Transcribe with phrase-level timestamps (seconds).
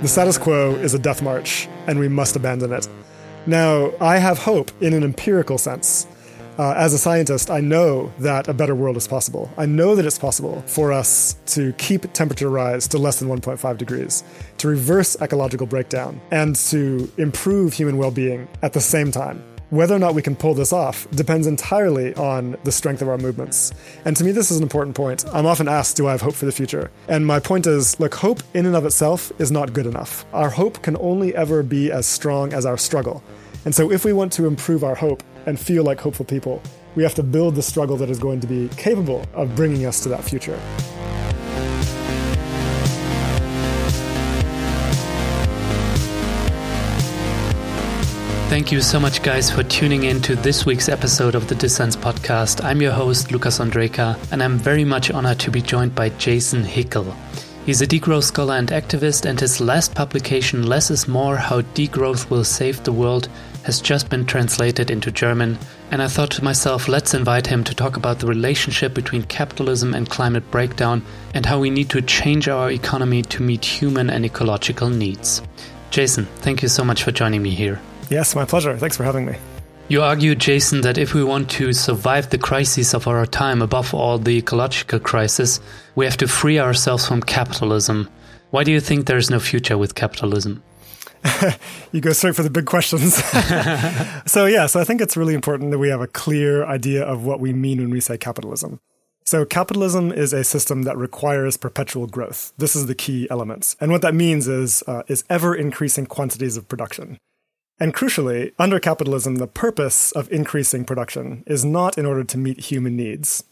[0.00, 2.86] The status quo is a death march, and we must abandon it.
[3.46, 6.06] Now, I have hope in an empirical sense.
[6.56, 9.50] Uh, as a scientist, I know that a better world is possible.
[9.58, 13.76] I know that it's possible for us to keep temperature rise to less than 1.5
[13.76, 14.22] degrees,
[14.58, 19.42] to reverse ecological breakdown, and to improve human well being at the same time.
[19.70, 23.18] Whether or not we can pull this off depends entirely on the strength of our
[23.18, 23.74] movements.
[24.06, 25.26] And to me, this is an important point.
[25.30, 26.90] I'm often asked, Do I have hope for the future?
[27.06, 30.24] And my point is look, hope in and of itself is not good enough.
[30.32, 33.22] Our hope can only ever be as strong as our struggle.
[33.66, 36.62] And so, if we want to improve our hope and feel like hopeful people,
[36.94, 40.02] we have to build the struggle that is going to be capable of bringing us
[40.04, 40.58] to that future.
[48.48, 51.98] Thank you so much, guys, for tuning in to this week's episode of the Dissens
[51.98, 52.64] podcast.
[52.64, 56.64] I'm your host, Lucas Ondreka, and I'm very much honored to be joined by Jason
[56.64, 57.14] Hickel.
[57.66, 62.30] He's a degrowth scholar and activist, and his last publication, Less is More How Degrowth
[62.30, 63.28] Will Save the World,
[63.64, 65.58] has just been translated into German.
[65.90, 69.92] And I thought to myself, let's invite him to talk about the relationship between capitalism
[69.92, 71.02] and climate breakdown
[71.34, 75.42] and how we need to change our economy to meet human and ecological needs.
[75.90, 77.78] Jason, thank you so much for joining me here.
[78.10, 78.76] Yes, my pleasure.
[78.76, 79.36] Thanks for having me.
[79.88, 83.94] You argue, Jason, that if we want to survive the crises of our time, above
[83.94, 85.60] all the ecological crisis,
[85.94, 88.08] we have to free ourselves from capitalism.
[88.50, 90.62] Why do you think there is no future with capitalism?
[91.92, 93.14] you go straight for the big questions.
[94.30, 97.24] so, yeah, so I think it's really important that we have a clear idea of
[97.24, 98.80] what we mean when we say capitalism.
[99.24, 102.52] So, capitalism is a system that requires perpetual growth.
[102.56, 103.76] This is the key element.
[103.80, 107.18] And what that means is, uh, is ever increasing quantities of production.
[107.80, 112.70] And crucially, under capitalism, the purpose of increasing production is not in order to meet
[112.70, 113.44] human needs,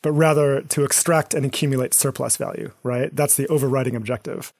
[0.00, 3.14] but rather to extract and accumulate surplus value, right?
[3.14, 4.52] That's the overriding objective.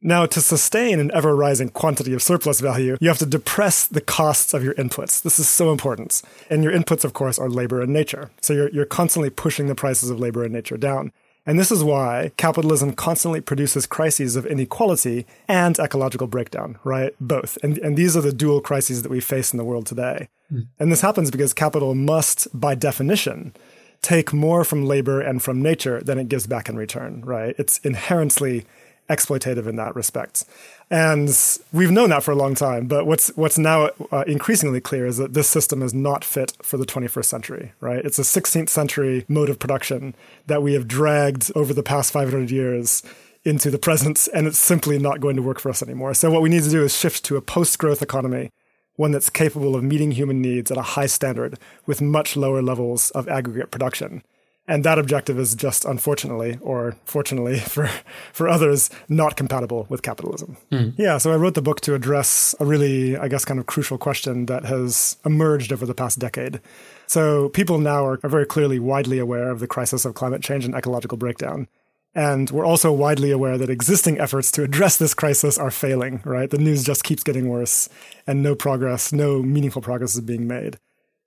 [0.00, 4.00] Now, to sustain an ever rising quantity of surplus value, you have to depress the
[4.00, 5.20] costs of your inputs.
[5.20, 6.22] This is so important.
[6.48, 8.30] And your inputs, of course, are labor and nature.
[8.40, 11.12] So you're, you're constantly pushing the prices of labor and nature down.
[11.48, 17.14] And this is why capitalism constantly produces crises of inequality and ecological breakdown, right?
[17.22, 17.56] Both.
[17.62, 20.28] And, and these are the dual crises that we face in the world today.
[20.52, 20.66] Mm.
[20.78, 23.54] And this happens because capital must, by definition,
[24.02, 27.54] take more from labor and from nature than it gives back in return, right?
[27.56, 28.66] It's inherently
[29.08, 30.44] exploitative in that respect.
[30.90, 31.28] And
[31.72, 35.18] we've known that for a long time, but what's what's now uh, increasingly clear is
[35.18, 38.04] that this system is not fit for the 21st century, right?
[38.04, 40.14] It's a 16th century mode of production
[40.46, 43.02] that we have dragged over the past 500 years
[43.44, 46.14] into the present, and it's simply not going to work for us anymore.
[46.14, 48.50] So what we need to do is shift to a post-growth economy,
[48.96, 53.10] one that's capable of meeting human needs at a high standard with much lower levels
[53.12, 54.22] of aggregate production.
[54.68, 57.90] And that objective is just unfortunately, or fortunately for,
[58.32, 60.58] for others, not compatible with capitalism.
[60.70, 60.94] Mm.
[60.98, 63.96] Yeah, so I wrote the book to address a really, I guess, kind of crucial
[63.96, 66.60] question that has emerged over the past decade.
[67.06, 70.66] So people now are, are very clearly widely aware of the crisis of climate change
[70.66, 71.66] and ecological breakdown.
[72.14, 76.50] And we're also widely aware that existing efforts to address this crisis are failing, right?
[76.50, 77.88] The news just keeps getting worse
[78.26, 80.78] and no progress, no meaningful progress is being made.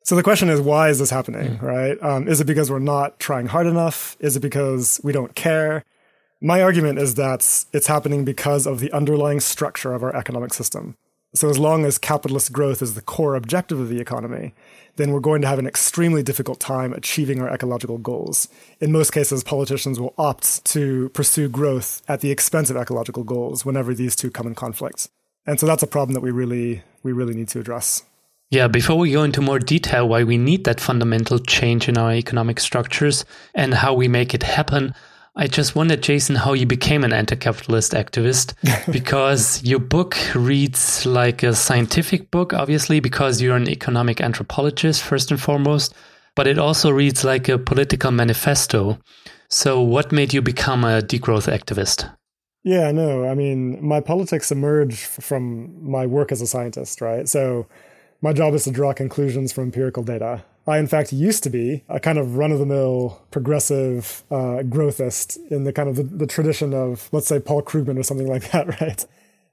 [0.03, 1.61] So the question is, why is this happening, mm.
[1.61, 2.01] right?
[2.01, 4.17] Um, is it because we're not trying hard enough?
[4.19, 5.83] Is it because we don't care?
[6.41, 10.97] My argument is that it's happening because of the underlying structure of our economic system.
[11.33, 14.53] So as long as capitalist growth is the core objective of the economy,
[14.97, 18.49] then we're going to have an extremely difficult time achieving our ecological goals.
[18.81, 23.63] In most cases, politicians will opt to pursue growth at the expense of ecological goals
[23.63, 25.09] whenever these two come in conflict.
[25.45, 28.03] And so that's a problem that we really, we really need to address.
[28.51, 32.11] Yeah, before we go into more detail why we need that fundamental change in our
[32.13, 33.23] economic structures
[33.55, 34.93] and how we make it happen,
[35.37, 38.53] I just wondered, Jason, how you became an anti capitalist activist
[38.91, 45.31] because your book reads like a scientific book, obviously, because you're an economic anthropologist, first
[45.31, 45.93] and foremost,
[46.35, 48.99] but it also reads like a political manifesto.
[49.47, 52.13] So, what made you become a degrowth activist?
[52.63, 57.27] Yeah, no, I mean, my politics emerged from my work as a scientist, right?
[57.29, 57.67] So,
[58.21, 60.43] my job is to draw conclusions from empirical data.
[60.67, 64.61] I, in fact, used to be a kind of run of the mill progressive uh,
[64.63, 68.27] growthist in the kind of the, the tradition of, let's say, Paul Krugman or something
[68.27, 69.05] like that, right?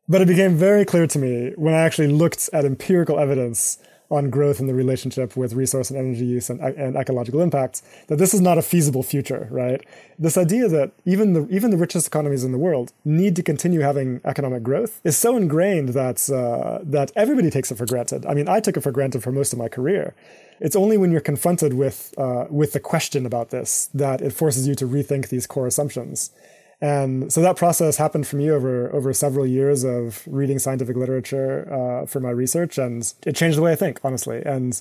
[0.09, 3.79] But it became very clear to me when I actually looked at empirical evidence
[4.11, 8.17] on growth and the relationship with resource and energy use and, and ecological impacts that
[8.17, 9.85] this is not a feasible future, right?
[10.19, 13.81] This idea that even the even the richest economies in the world need to continue
[13.81, 18.25] having economic growth is so ingrained that uh, that everybody takes it for granted.
[18.25, 20.15] I mean, I took it for granted for most of my career.
[20.61, 24.67] It's only when you're confronted with uh, with the question about this that it forces
[24.67, 26.31] you to rethink these core assumptions.
[26.81, 31.67] And so that process happened for me over over several years of reading scientific literature
[31.73, 34.43] uh, for my research, and it changed the way I think, honestly.
[34.45, 34.81] And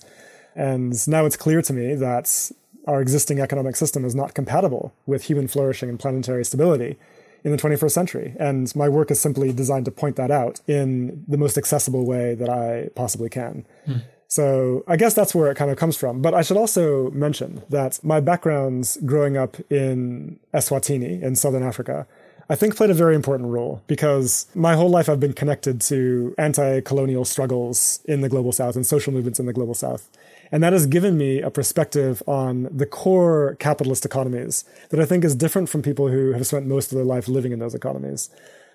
[0.55, 2.51] and now it's clear to me that
[2.87, 6.97] our existing economic system is not compatible with human flourishing and planetary stability
[7.43, 8.35] in the 21st century.
[8.39, 12.33] And my work is simply designed to point that out in the most accessible way
[12.35, 13.65] that I possibly can.
[13.87, 14.03] Mm.
[14.27, 16.21] So I guess that's where it kind of comes from.
[16.21, 22.05] But I should also mention that my backgrounds growing up in Eswatini in southern Africa,
[22.49, 26.33] I think played a very important role because my whole life I've been connected to
[26.37, 30.09] anti colonial struggles in the global south and social movements in the global south.
[30.51, 35.25] And that has given me a perspective on the core capitalist economies that I think
[35.25, 38.29] is different from people who have spent most of their life living in those economies.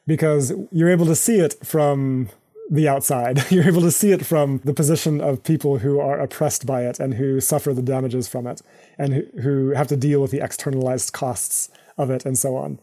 [0.07, 2.29] Because you're able to see it from
[2.73, 3.45] the outside.
[3.51, 6.99] You're able to see it from the position of people who are oppressed by it
[6.99, 8.63] and who suffer the damages from it
[8.99, 12.79] and who, have to deal with the externalized costs of it and so on.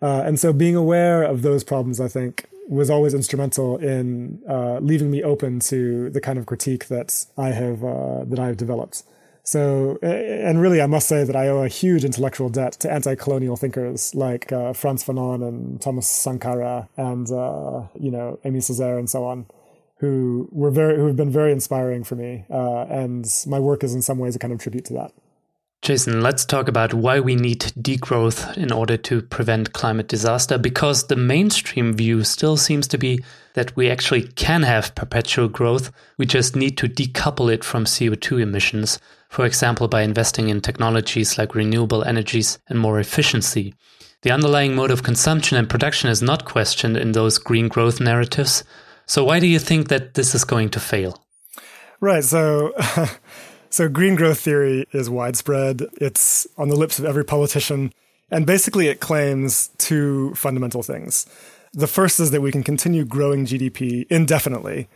[0.00, 4.78] Uh, and so being aware of those problems, I think, was always instrumental in uh,
[4.78, 9.02] leaving me open to the kind of critique that I have uh, that I've developed.
[9.46, 13.56] So, and really, I must say that I owe a huge intellectual debt to anti-colonial
[13.56, 19.08] thinkers like uh, Frantz Fanon and Thomas Sankara and uh, you know Aimé Césaire and
[19.08, 19.44] so on,
[19.98, 22.46] who were very who have been very inspiring for me.
[22.50, 25.12] Uh, and my work is in some ways a kind of tribute to that.
[25.84, 31.08] Jason, let's talk about why we need degrowth in order to prevent climate disaster, because
[31.08, 33.22] the mainstream view still seems to be
[33.52, 35.92] that we actually can have perpetual growth.
[36.16, 38.98] We just need to decouple it from CO2 emissions,
[39.28, 43.74] for example, by investing in technologies like renewable energies and more efficiency.
[44.22, 48.64] The underlying mode of consumption and production is not questioned in those green growth narratives.
[49.04, 51.22] So, why do you think that this is going to fail?
[52.00, 52.24] Right.
[52.24, 52.72] So,
[53.74, 55.82] So, green growth theory is widespread.
[56.00, 57.92] It's on the lips of every politician.
[58.30, 61.26] And basically, it claims two fundamental things.
[61.72, 64.86] The first is that we can continue growing GDP indefinitely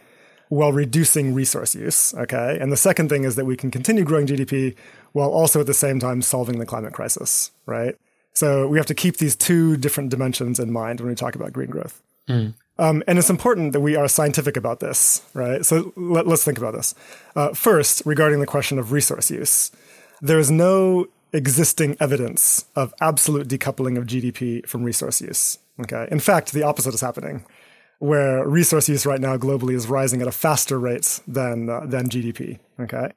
[0.49, 2.15] while reducing resource use.
[2.15, 2.57] Okay.
[2.61, 4.77] And the second thing is that we can continue growing GDP
[5.11, 7.51] while also at the same time solving the climate crisis.
[7.67, 7.97] Right.
[8.33, 11.53] So, we have to keep these two different dimensions in mind when we talk about
[11.53, 12.01] green growth.
[12.29, 12.55] Mm.
[12.79, 15.65] Um, and it's important that we are scientific about this, right?
[15.67, 16.95] So let, us think about this.
[17.35, 19.73] Uh, first, regarding the question of resource use,
[20.21, 25.59] there is no existing evidence of absolute decoupling of GDP from resource use.
[25.81, 26.09] Okay.
[26.11, 27.45] In fact, the opposite is happening,
[27.99, 32.09] where resource use right now globally is rising at a faster rate than uh, than
[32.09, 32.59] GDP.
[32.81, 33.11] Okay.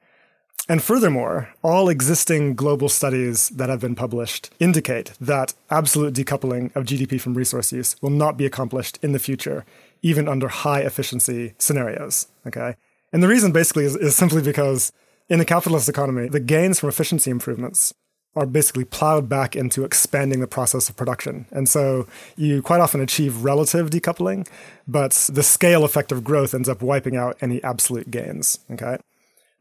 [0.68, 6.84] And furthermore, all existing global studies that have been published indicate that absolute decoupling of
[6.84, 9.64] GDP from resource use will not be accomplished in the future,
[10.02, 12.28] even under high efficiency scenarios.
[12.46, 12.76] Okay.
[13.12, 14.92] And the reason basically is, is simply because
[15.28, 17.92] in a capitalist economy, the gains from efficiency improvements
[18.34, 21.44] are basically plowed back into expanding the process of production.
[21.50, 22.06] And so
[22.36, 24.48] you quite often achieve relative decoupling,
[24.88, 28.60] but the scale effect of growth ends up wiping out any absolute gains.
[28.70, 28.96] Okay.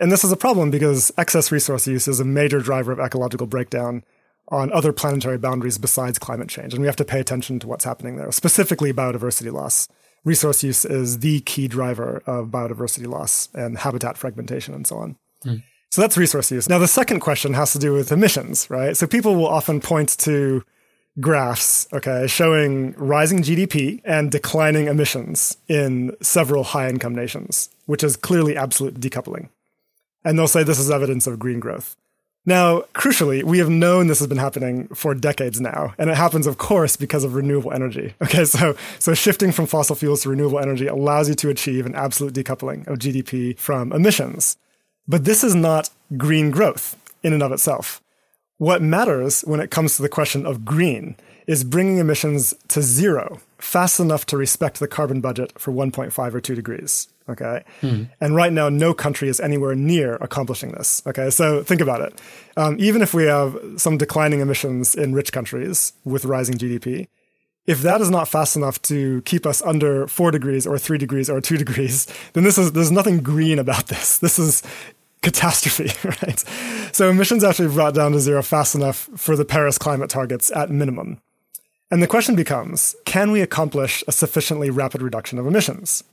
[0.01, 3.45] And this is a problem because excess resource use is a major driver of ecological
[3.45, 4.03] breakdown
[4.48, 6.74] on other planetary boundaries besides climate change.
[6.74, 9.88] And we have to pay attention to what's happening there, specifically biodiversity loss.
[10.24, 15.18] Resource use is the key driver of biodiversity loss and habitat fragmentation and so on.
[15.45, 15.62] Mm.
[15.92, 16.68] So that's resource use.
[16.68, 18.98] Now, the second question has to do with emissions, right?
[18.98, 20.63] So people will often point to
[21.19, 28.15] graphs, okay, showing rising GDP and declining emissions in several high income nations, which is
[28.15, 29.50] clearly absolute decoupling
[30.23, 31.95] and they'll say this is evidence of green growth.
[32.43, 36.47] Now, crucially, we have known this has been happening for decades now, and it happens,
[36.47, 38.15] of course, because of renewable energy.
[38.23, 41.93] Okay, so so shifting from fossil fuels to renewable energy allows you to achieve an
[41.93, 44.57] absolute decoupling of GDP from emissions.
[45.07, 48.01] But this is not green growth in and of itself.
[48.57, 51.15] What matters when it comes to the question of green
[51.47, 56.41] is bringing emissions to zero fast enough to respect the carbon budget for 1.5 or
[56.41, 57.07] 2 degrees.
[57.29, 57.63] Okay.
[57.81, 58.03] Hmm.
[58.19, 61.01] And right now, no country is anywhere near accomplishing this.
[61.05, 61.29] Okay.
[61.29, 62.19] So think about it.
[62.57, 67.07] Um, even if we have some declining emissions in rich countries with rising GDP,
[67.65, 71.29] if that is not fast enough to keep us under four degrees or three degrees
[71.29, 74.19] or two degrees, then this is, there's nothing green about this.
[74.21, 74.63] This is
[75.21, 76.39] catastrophe, right?
[76.93, 80.69] So emissions actually brought down to zero fast enough for the Paris climate targets at
[80.69, 81.21] minimum.
[81.91, 86.03] And the question becomes can we accomplish a sufficiently rapid reduction of emissions?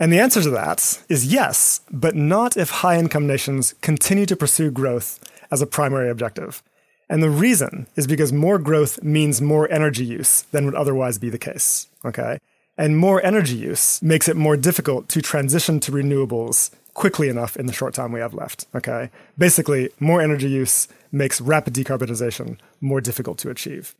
[0.00, 4.36] And the answer to that is yes, but not if high income nations continue to
[4.36, 5.20] pursue growth
[5.52, 6.62] as a primary objective.
[7.08, 11.30] And the reason is because more growth means more energy use than would otherwise be
[11.30, 11.88] the case.
[12.04, 12.38] Okay.
[12.76, 17.66] And more energy use makes it more difficult to transition to renewables quickly enough in
[17.66, 18.66] the short time we have left.
[18.74, 19.10] Okay.
[19.38, 23.94] Basically, more energy use makes rapid decarbonization more difficult to achieve.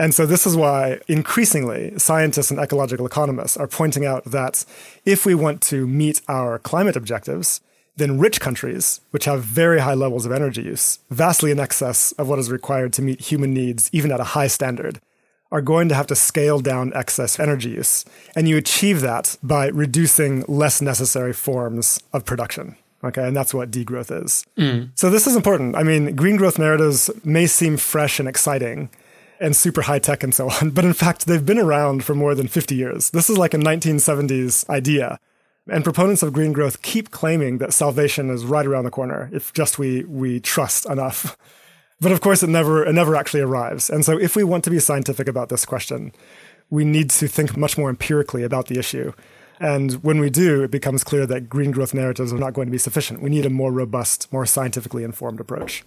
[0.00, 4.64] And so this is why increasingly scientists and ecological economists are pointing out that
[5.04, 7.60] if we want to meet our climate objectives,
[7.98, 12.30] then rich countries, which have very high levels of energy use, vastly in excess of
[12.30, 15.02] what is required to meet human needs, even at a high standard,
[15.52, 18.06] are going to have to scale down excess energy use.
[18.34, 22.74] And you achieve that by reducing less necessary forms of production.
[23.04, 24.46] Okay, and that's what degrowth is.
[24.56, 24.92] Mm.
[24.94, 25.76] So this is important.
[25.76, 28.88] I mean, green growth narratives may seem fresh and exciting
[29.40, 32.34] and super high tech and so on, but in fact, they've been around for more
[32.34, 33.10] than 50 years.
[33.10, 35.18] This is like a 1970s idea.
[35.68, 39.52] And proponents of green growth keep claiming that salvation is right around the corner if
[39.52, 41.36] just we we trust enough.
[42.02, 43.90] But of course, it never it never actually arrives.
[43.90, 46.12] And so, if we want to be scientific about this question,
[46.70, 49.12] we need to think much more empirically about the issue.
[49.60, 52.72] And when we do, it becomes clear that green growth narratives are not going to
[52.72, 53.20] be sufficient.
[53.20, 55.84] We need a more robust, more scientifically informed approach.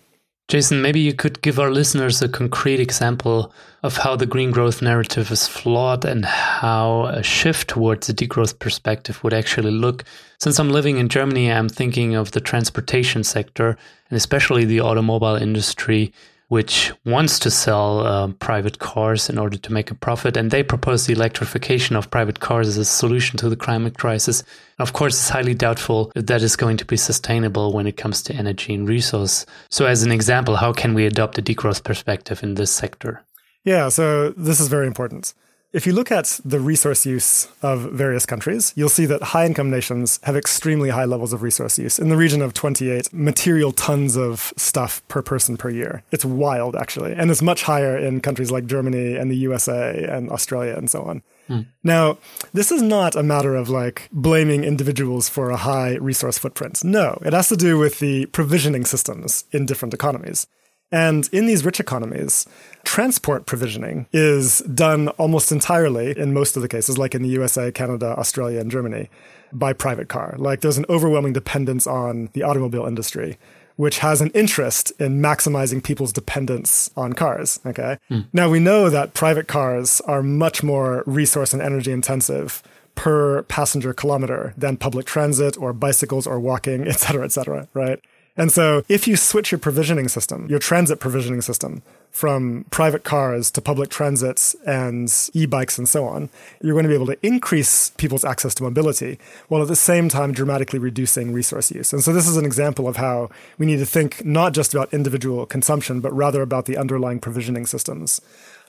[0.50, 4.82] Jason, maybe you could give our listeners a concrete example of how the green growth
[4.82, 10.04] narrative is flawed and how a shift towards a degrowth perspective would actually look.
[10.40, 13.78] Since I'm living in Germany, I'm thinking of the transportation sector
[14.10, 16.14] and especially the automobile industry,
[16.54, 20.38] which wants to sell uh, private cars in order to make a profit.
[20.38, 24.44] And they propose the electrification of private cars as a solution to the climate crisis.
[24.78, 28.22] Of course, it's highly doubtful if that is going to be sustainable when it comes
[28.24, 29.48] to energy and resource.
[29.70, 33.24] So, as an example, how can we adopt a degrowth perspective in this sector?
[33.64, 35.34] Yeah, so this is very important.
[35.74, 39.72] If you look at the resource use of various countries, you'll see that high income
[39.72, 44.16] nations have extremely high levels of resource use in the region of 28 material tons
[44.16, 46.04] of stuff per person per year.
[46.12, 47.14] It's wild, actually.
[47.14, 51.02] And it's much higher in countries like Germany and the USA and Australia and so
[51.02, 51.24] on.
[51.48, 51.62] Hmm.
[51.84, 52.20] Now,
[52.54, 56.84] this is not a matter of like blaming individuals for a high resource footprint.
[56.84, 60.46] No, it has to do with the provisioning systems in different economies.
[60.94, 62.46] And in these rich economies,
[62.84, 67.72] transport provisioning is done almost entirely, in most of the cases, like in the USA,
[67.72, 69.10] Canada, Australia, and Germany,
[69.52, 70.36] by private car.
[70.38, 73.38] Like there's an overwhelming dependence on the automobile industry
[73.76, 77.60] which has an interest in maximizing people's dependence on cars.
[77.66, 77.98] Okay.
[78.10, 78.28] Mm.
[78.34, 82.62] Now we know that private cars are much more resource and energy intensive
[82.96, 87.68] per passenger kilometer than public transit or bicycles or walking, et cetera, et cetera.
[87.74, 88.00] Right.
[88.36, 93.52] And so if you switch your provisioning system, your transit provisioning system from private cars
[93.52, 96.30] to public transits and e-bikes and so on,
[96.62, 100.10] you're going to be able to increase people's access to mobility while at the same
[100.10, 101.94] time dramatically reducing resource use.
[101.94, 104.94] And so this is an example of how we need to think not just about
[104.94, 108.20] individual consumption, but rather about the underlying provisioning systems.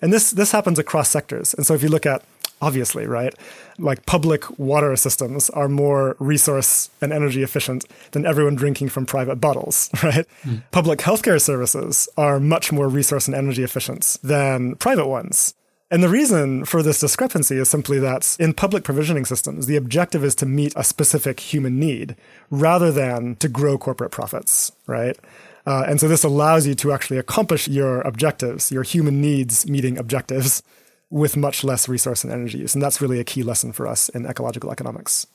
[0.05, 1.55] And this this happens across sectors.
[1.55, 2.23] And so if you look at
[2.61, 3.35] obviously, right?
[3.79, 9.37] Like public water systems are more resource and energy efficient than everyone drinking from private
[9.37, 10.27] bottles, right?
[10.45, 10.63] Mm.
[10.73, 15.55] Public healthcare services are much more resource and energy efficient than private ones.
[15.91, 20.23] And the reason for this discrepancy is simply that in public provisioning systems, the objective
[20.23, 22.15] is to meet a specific human need
[22.51, 25.17] rather than to grow corporate profits, right?
[25.67, 29.99] Uh, and so this allows you to actually accomplish your objectives, your human needs meeting
[29.99, 30.63] objectives
[31.11, 32.75] with much less resource and energy use.
[32.75, 35.27] And that's really a key lesson for us in ecological economics.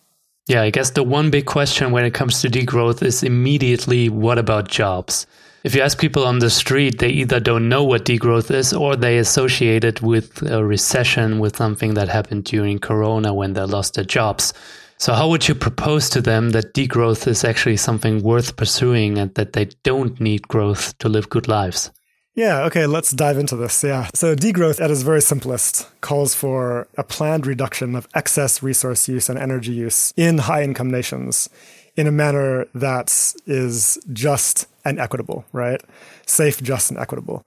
[0.48, 4.38] Yeah, I guess the one big question when it comes to degrowth is immediately what
[4.40, 5.28] about jobs?
[5.64, 8.96] If you ask people on the street, they either don't know what degrowth is or
[8.96, 13.96] they associate it with a recession, with something that happened during Corona when they lost
[13.96, 14.54] their jobs.
[15.00, 19.34] So, how would you propose to them that degrowth is actually something worth pursuing and
[19.36, 21.90] that they don't need growth to live good lives?
[22.36, 23.82] Yeah, okay, let's dive into this.
[23.82, 24.10] Yeah.
[24.14, 29.30] So, degrowth at its very simplest calls for a planned reduction of excess resource use
[29.30, 31.50] and energy use in high income nations
[31.96, 35.82] in a manner that is just and equitable, right?
[36.26, 37.46] Safe, just, and equitable.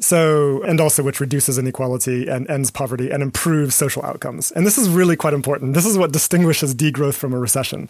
[0.00, 4.50] So, and also which reduces inequality and ends poverty and improves social outcomes.
[4.50, 5.74] And this is really quite important.
[5.74, 7.88] This is what distinguishes degrowth from a recession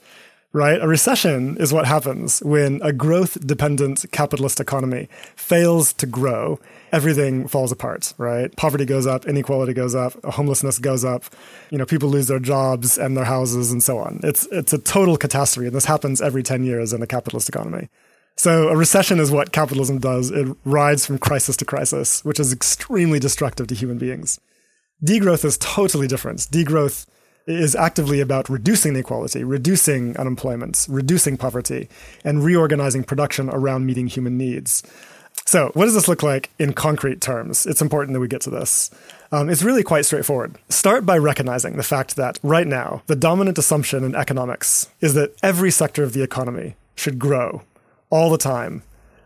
[0.53, 0.81] right?
[0.81, 6.61] A recession is what happens when a growth dependent capitalist economy fails to grow.
[6.93, 8.55] Everything falls apart, right?
[8.57, 11.25] Poverty goes up, inequality goes up, homelessness goes up,
[11.71, 14.21] you know, people lose their jobs and their houses and so on.
[14.23, 15.67] It's, it's a total catastrophe.
[15.67, 17.89] And this happens every 10 years in a capitalist economy.
[18.37, 20.31] So a recession is what capitalism does.
[20.31, 24.41] It rides from crisis to crisis, which is extremely destructive to human beings.
[25.05, 26.41] Degrowth is totally different.
[26.41, 27.07] Degrowth
[27.47, 31.89] is actively about reducing inequality, reducing unemployment, reducing poverty,
[32.25, 34.83] and reorganizing production around meeting human needs.
[35.45, 37.67] So, what does this look like in concrete terms?
[37.67, 38.91] It's important that we get to this.
[39.33, 40.57] Um, it's really quite straightforward.
[40.69, 45.35] Start by recognizing the fact that right now, the dominant assumption in economics is that
[45.43, 47.63] every sector of the economy should grow
[48.13, 48.83] all the time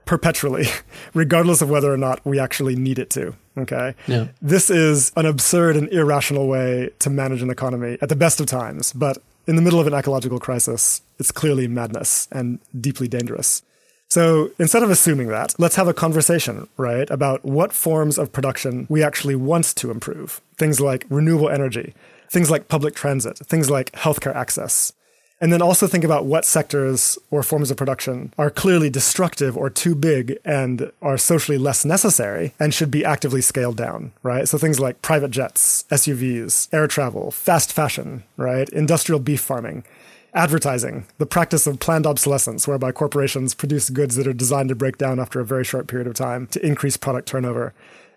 [0.07, 0.67] perpetually,
[1.15, 3.35] regardless of whether or not we actually need it to.
[3.59, 3.95] Okay.
[4.07, 4.29] Yeah.
[4.41, 8.47] This is an absurd and irrational way to manage an economy at the best of
[8.47, 13.63] times, but in the middle of an ecological crisis, it's clearly madness and deeply dangerous.
[14.09, 18.87] So instead of assuming that, let's have a conversation, right, about what forms of production
[18.89, 20.41] we actually want to improve.
[20.59, 21.95] Things like renewable energy,
[22.31, 24.93] things like public transit, things like healthcare access.
[25.41, 29.69] And then also think about what sectors or forms of production are clearly destructive or
[29.69, 34.49] too big and are socially less necessary and should be actively scaled down, right?
[34.49, 38.67] So things like private jets, SUVs, air travel, fast fashion, right?
[38.71, 39.85] Industrial beef farming,
[40.33, 44.97] advertising, the practice of planned obsolescence, whereby corporations produce goods that are designed to break
[44.97, 47.75] down after a very short period of time to increase product turnover,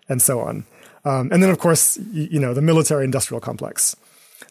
[0.08, 0.64] and so on.
[1.04, 3.96] Um, and then, of course, you know, the military industrial complex.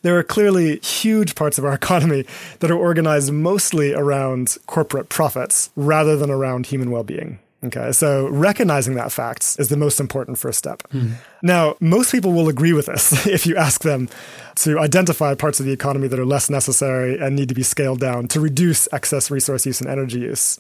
[0.02, 2.26] There are clearly huge parts of our economy
[2.60, 7.40] that are organized mostly around corporate profits rather than around human well being.
[7.62, 10.82] Okay, so recognizing that fact is the most important first step.
[10.94, 11.16] Mm.
[11.44, 14.08] Now, most people will agree with this if you ask them
[14.56, 18.00] to identify parts of the economy that are less necessary and need to be scaled
[18.00, 20.58] down to reduce excess resource use and energy use.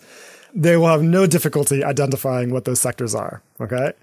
[0.53, 3.41] They will have no difficulty identifying what those sectors are.
[3.61, 3.93] Okay.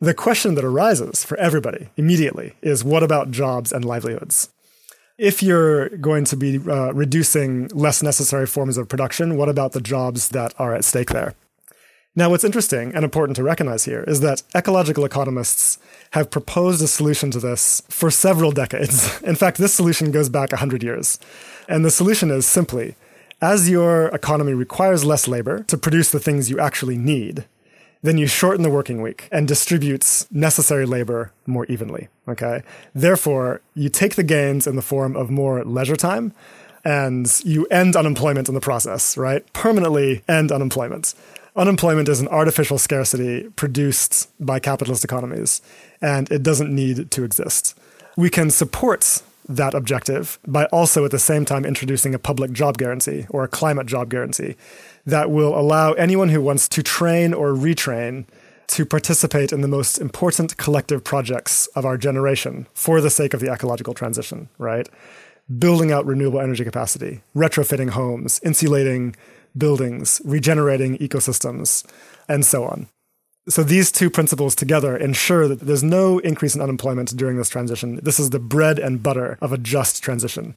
[0.00, 4.50] The question that arises for everybody immediately is what about jobs and livelihoods?
[5.18, 9.80] If you're going to be uh, reducing less necessary forms of production, what about the
[9.80, 11.34] jobs that are at stake there?
[12.14, 15.78] Now, what's interesting and important to recognize here is that ecological economists
[16.12, 19.20] have proposed a solution to this for several decades.
[19.22, 21.18] In fact, this solution goes back 100 years.
[21.68, 22.94] And the solution is simply
[23.40, 27.44] as your economy requires less labor to produce the things you actually need,
[28.02, 32.08] then you shorten the working week and distributes necessary labor more evenly.
[32.28, 32.62] Okay.
[32.94, 36.32] Therefore, you take the gains in the form of more leisure time
[36.84, 39.50] and you end unemployment in the process, right?
[39.52, 41.14] Permanently end unemployment.
[41.56, 45.60] Unemployment is an artificial scarcity produced by capitalist economies,
[46.00, 47.76] and it doesn't need to exist.
[48.16, 52.78] We can support that objective by also at the same time introducing a public job
[52.78, 54.56] guarantee or a climate job guarantee
[55.06, 58.26] that will allow anyone who wants to train or retrain
[58.68, 63.40] to participate in the most important collective projects of our generation for the sake of
[63.40, 64.88] the ecological transition, right?
[65.58, 69.16] Building out renewable energy capacity, retrofitting homes, insulating
[69.56, 71.86] buildings, regenerating ecosystems,
[72.28, 72.88] and so on.
[73.48, 77.98] So these two principles together ensure that there's no increase in unemployment during this transition.
[78.02, 80.54] This is the bread and butter of a just transition.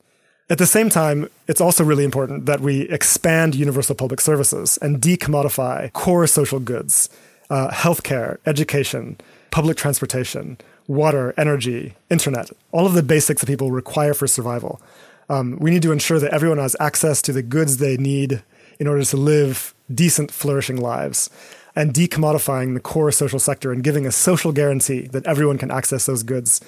[0.52, 5.00] At the same time, it's also really important that we expand universal public services and
[5.00, 7.10] decommodify core social goods,
[7.50, 9.18] uh, healthcare, education,
[9.52, 14.82] public transportation, water, energy, internet, all of the basics that people require for survival.
[15.30, 18.44] Um, we need to ensure that everyone has access to the goods they need
[18.78, 21.30] in order to live decent, flourishing lives.
[21.78, 26.08] And decommodifying the core social sector and giving a social guarantee that everyone can access
[26.08, 26.60] those goods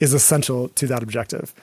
[0.00, 1.54] is essential to that objective.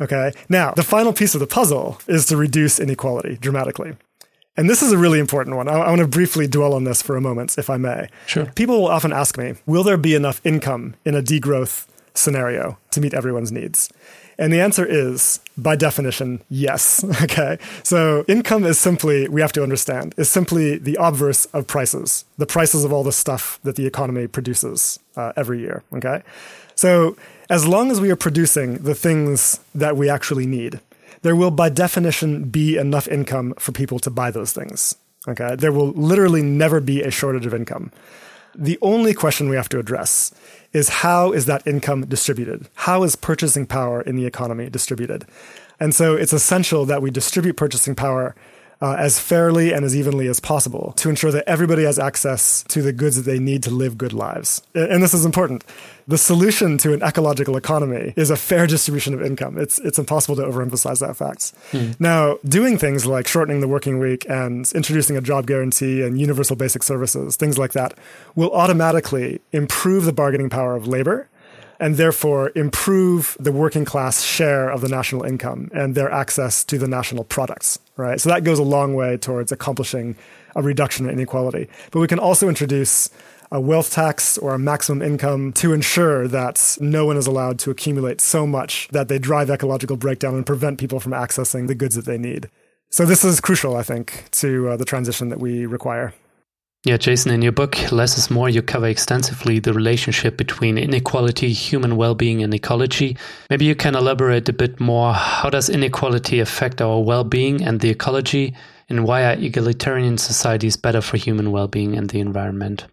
[0.00, 0.32] Okay.
[0.48, 3.96] Now, the final piece of the puzzle is to reduce inequality dramatically.
[4.56, 5.68] And this is a really important one.
[5.68, 8.08] I, I want to briefly dwell on this for a moment, if I may.
[8.26, 8.46] Sure.
[8.46, 13.00] People will often ask me, will there be enough income in a degrowth scenario to
[13.00, 13.90] meet everyone's needs?
[14.38, 17.04] And the answer is, by definition, yes.
[17.24, 17.58] Okay.
[17.82, 22.46] So income is simply, we have to understand, is simply the obverse of prices, the
[22.46, 25.82] prices of all the stuff that the economy produces uh, every year.
[25.92, 26.22] Okay.
[26.74, 27.16] So
[27.50, 30.80] as long as we are producing the things that we actually need,
[31.22, 34.96] there will by definition be enough income for people to buy those things.
[35.26, 35.56] Okay.
[35.56, 37.90] There will literally never be a shortage of income.
[38.54, 40.32] The only question we have to address
[40.72, 42.68] is how is that income distributed?
[42.74, 45.24] How is purchasing power in the economy distributed?
[45.80, 48.34] And so it's essential that we distribute purchasing power
[48.84, 52.82] uh, as fairly and as evenly as possible to ensure that everybody has access to
[52.82, 54.60] the goods that they need to live good lives.
[54.74, 55.64] And this is important.
[56.06, 59.56] The solution to an ecological economy is a fair distribution of income.
[59.58, 61.54] It's, it's impossible to overemphasize that fact.
[61.70, 61.92] Hmm.
[61.98, 66.54] Now, doing things like shortening the working week and introducing a job guarantee and universal
[66.54, 67.94] basic services, things like that,
[68.34, 71.30] will automatically improve the bargaining power of labor
[71.80, 76.78] and therefore improve the working class share of the national income and their access to
[76.78, 78.20] the national products, right?
[78.20, 80.16] So that goes a long way towards accomplishing
[80.56, 81.68] a reduction in inequality.
[81.90, 83.10] But we can also introduce
[83.50, 87.70] a wealth tax or a maximum income to ensure that no one is allowed to
[87.70, 91.94] accumulate so much that they drive ecological breakdown and prevent people from accessing the goods
[91.94, 92.50] that they need.
[92.90, 96.14] So this is crucial, I think, to uh, the transition that we require.
[96.86, 101.50] Yeah, Jason, in your book, Less is More, you cover extensively the relationship between inequality,
[101.50, 103.16] human well being, and ecology.
[103.48, 105.14] Maybe you can elaborate a bit more.
[105.14, 108.54] How does inequality affect our well being and the ecology?
[108.90, 112.84] And why are egalitarian societies better for human well being and the environment?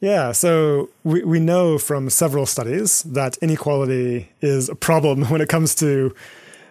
[0.00, 5.48] Yeah, so we, we know from several studies that inequality is a problem when it
[5.48, 6.12] comes to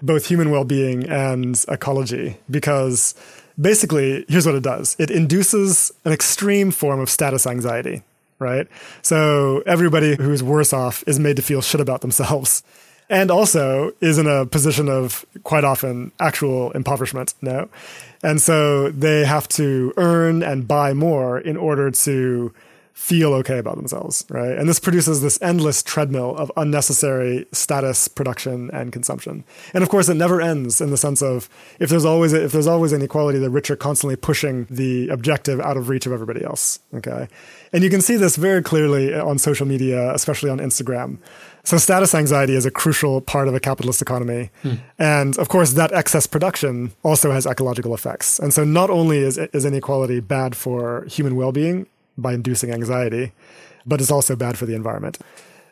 [0.02, 3.16] both human well being and ecology because
[3.60, 8.04] basically, here's what it does it induces an extreme form of status anxiety,
[8.40, 8.68] right?
[9.02, 12.64] So everybody who's worse off is made to feel shit about themselves
[13.10, 17.34] and also is in a position of quite often actual impoverishment.
[17.42, 17.68] No.
[18.22, 22.54] And so they have to earn and buy more in order to
[23.00, 24.58] feel okay about themselves, right?
[24.58, 29.46] And this produces this endless treadmill of unnecessary status production and consumption.
[29.74, 31.48] And of course, it never ends in the sense of
[31.80, 35.78] if there's always if there's always inequality, the rich are constantly pushing the objective out
[35.78, 36.80] of reach of everybody else.
[36.94, 37.30] Okay,
[37.72, 41.20] and you can see this very clearly on social media, especially on Instagram.
[41.64, 44.50] So status anxiety is a crucial part of a capitalist economy.
[44.62, 44.74] Hmm.
[44.98, 48.40] And of course, that excess production also has ecological effects.
[48.40, 51.88] And so not only is, is inequality bad for human well-being,
[52.22, 53.32] by inducing anxiety,
[53.86, 55.18] but it's also bad for the environment.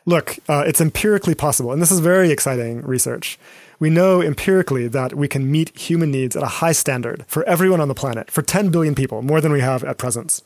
[0.06, 3.38] Look, uh, it's empirically possible, and this is very exciting research.
[3.78, 7.80] We know empirically that we can meet human needs at a high standard for everyone
[7.80, 10.42] on the planet, for 10 billion people, more than we have at present,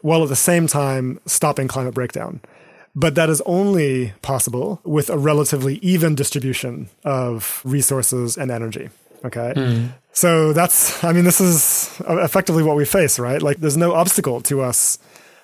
[0.00, 2.40] while at the same time stopping climate breakdown.
[2.94, 8.90] But that is only possible with a relatively even distribution of resources and energy.
[9.24, 9.52] Okay.
[9.54, 9.92] Mm.
[10.12, 13.40] So that's, I mean, this is effectively what we face, right?
[13.40, 14.98] Like, there's no obstacle to us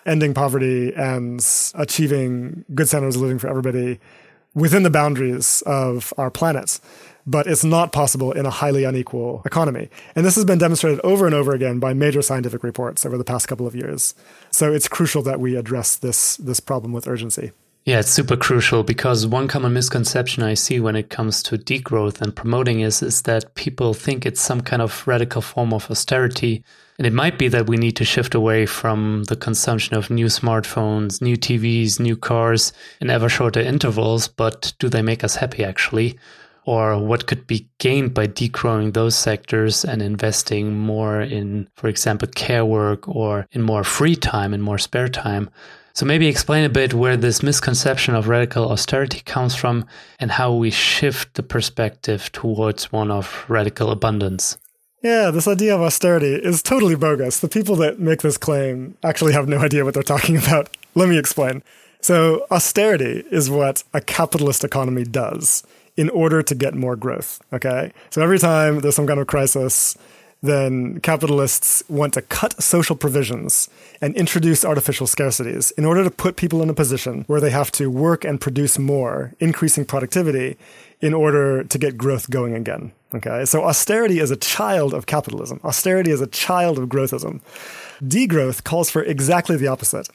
[0.07, 4.01] ending poverty and achieving good standards of living for everybody
[4.55, 6.81] within the boundaries of our planet.
[7.29, 9.91] But it's not possible in a highly unequal economy.
[10.15, 13.25] And this has been demonstrated over and over again by major scientific reports over the
[13.25, 14.15] past couple of years.
[14.51, 17.51] So it's crucial that we address this, this problem with urgency.
[17.85, 22.21] Yeah, it's super crucial because one common misconception I see when it comes to degrowth
[22.21, 26.65] and promoting is is that people think it's some kind of radical form of austerity
[26.99, 30.27] and it might be that we need to shift away from the consumption of new
[30.27, 35.63] smartphones, new TVs, new cars in ever shorter intervals, but do they make us happy
[35.65, 36.19] actually?
[36.65, 42.29] Or what could be gained by degrowing those sectors and investing more in, for example,
[42.35, 45.49] care work or in more free time and more spare time?
[45.95, 49.87] So maybe explain a bit where this misconception of radical austerity comes from
[50.19, 54.59] and how we shift the perspective towards one of radical abundance.
[55.07, 57.39] Yeah, this idea of austerity is totally bogus.
[57.39, 60.77] The people that make this claim actually have no idea what they're talking about.
[60.97, 61.63] Let me explain.
[62.01, 65.63] So, austerity is what a capitalist economy does
[65.97, 67.41] in order to get more growth.
[67.53, 67.93] Okay.
[68.11, 69.97] So, every time there's some kind of crisis,
[70.47, 73.69] then capitalists want to cut social provisions
[74.01, 77.71] and introduce artificial scarcities in order to put people in a position where they have
[77.73, 80.57] to work and produce more, increasing productivity
[81.01, 82.93] in order to get growth going again.
[83.15, 85.61] Okay, so austerity is a child of capitalism.
[85.65, 87.41] Austerity is a child of growthism.
[88.03, 90.09] Degrowth calls for exactly the opposite.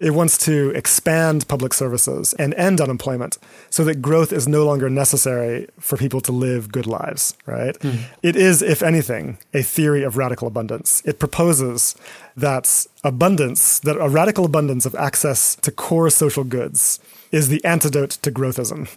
[0.00, 3.38] It wants to expand public services and end unemployment
[3.70, 7.78] so that growth is no longer necessary for people to live good lives, right?
[7.80, 8.00] Mm.
[8.22, 11.02] It is, if anything, a theory of radical abundance.
[11.04, 11.94] It proposes
[12.36, 17.00] that abundance, that a radical abundance of access to core social goods
[17.32, 18.88] is the antidote to growthism,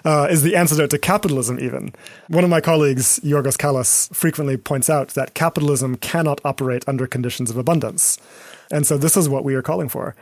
[0.04, 1.92] uh, is the antidote to capitalism, even.
[2.28, 7.50] One of my colleagues, Giorgos Kallis, frequently points out that capitalism cannot operate under conditions
[7.50, 8.18] of abundance.
[8.70, 10.14] And so this is what we are calling for.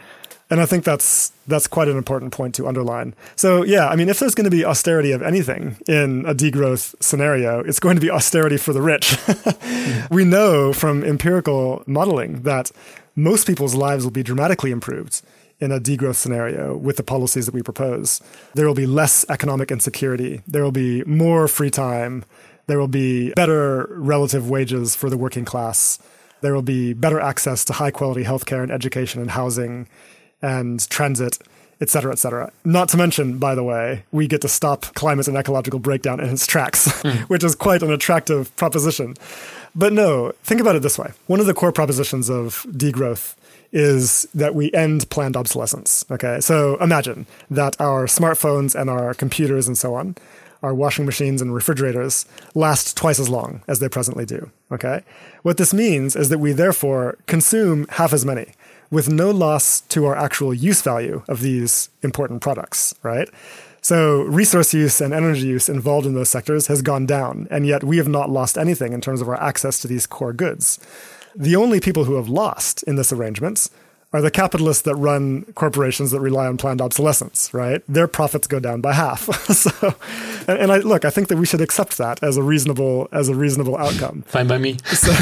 [0.48, 3.14] And I think that's that's quite an important point to underline.
[3.34, 6.94] So yeah, I mean, if there's going to be austerity of anything in a degrowth
[7.00, 9.16] scenario, it's going to be austerity for the rich.
[10.10, 12.70] We know from empirical modeling that
[13.16, 15.22] most people's lives will be dramatically improved
[15.58, 18.20] in a degrowth scenario with the policies that we propose.
[18.54, 20.42] There will be less economic insecurity.
[20.46, 22.24] There will be more free time.
[22.66, 25.98] There will be better relative wages for the working class.
[26.40, 29.88] There will be better access to high quality healthcare and education and housing
[30.42, 31.38] and transit,
[31.80, 32.52] et cetera, et cetera.
[32.64, 36.28] Not to mention, by the way, we get to stop climate and ecological breakdown in
[36.28, 37.16] its tracks, mm.
[37.28, 39.14] which is quite an attractive proposition.
[39.74, 41.12] But no, think about it this way.
[41.26, 43.34] One of the core propositions of degrowth
[43.72, 46.04] is that we end planned obsolescence.
[46.10, 50.16] Okay, so imagine that our smartphones and our computers and so on,
[50.66, 54.50] our washing machines and refrigerators last twice as long as they presently do.
[54.72, 55.02] Okay,
[55.42, 58.52] what this means is that we therefore consume half as many
[58.90, 63.28] with no loss to our actual use value of these important products, right?
[63.80, 67.84] So resource use and energy use involved in those sectors has gone down, and yet
[67.84, 70.80] we have not lost anything in terms of our access to these core goods.
[71.36, 73.70] The only people who have lost in this arrangement
[74.12, 77.82] are the capitalists that run corporations that rely on planned obsolescence, right?
[77.88, 79.22] Their profits go down by half.
[79.52, 79.94] so,
[80.46, 83.28] and, and, I look, I think that we should accept that as a reasonable as
[83.28, 84.22] a reasonable outcome.
[84.22, 84.78] Fine by me.
[84.86, 85.12] so,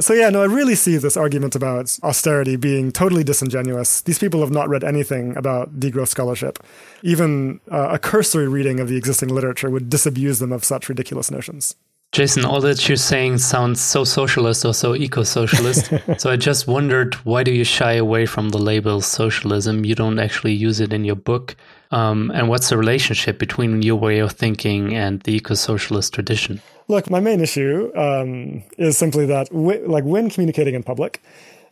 [0.00, 4.00] so yeah, no, I really see this argument about austerity being totally disingenuous.
[4.00, 6.58] These people have not read anything about degrowth scholarship.
[7.02, 11.30] Even uh, a cursory reading of the existing literature would disabuse them of such ridiculous
[11.30, 11.76] notions.
[12.12, 15.92] Jason, all that you're saying sounds so socialist or so eco socialist.
[16.18, 19.84] so I just wondered why do you shy away from the label socialism?
[19.84, 21.54] You don't actually use it in your book.
[21.92, 26.60] Um, and what's the relationship between your way of thinking and the eco socialist tradition?
[26.88, 31.22] Look, my main issue um, is simply that, like, when communicating in public,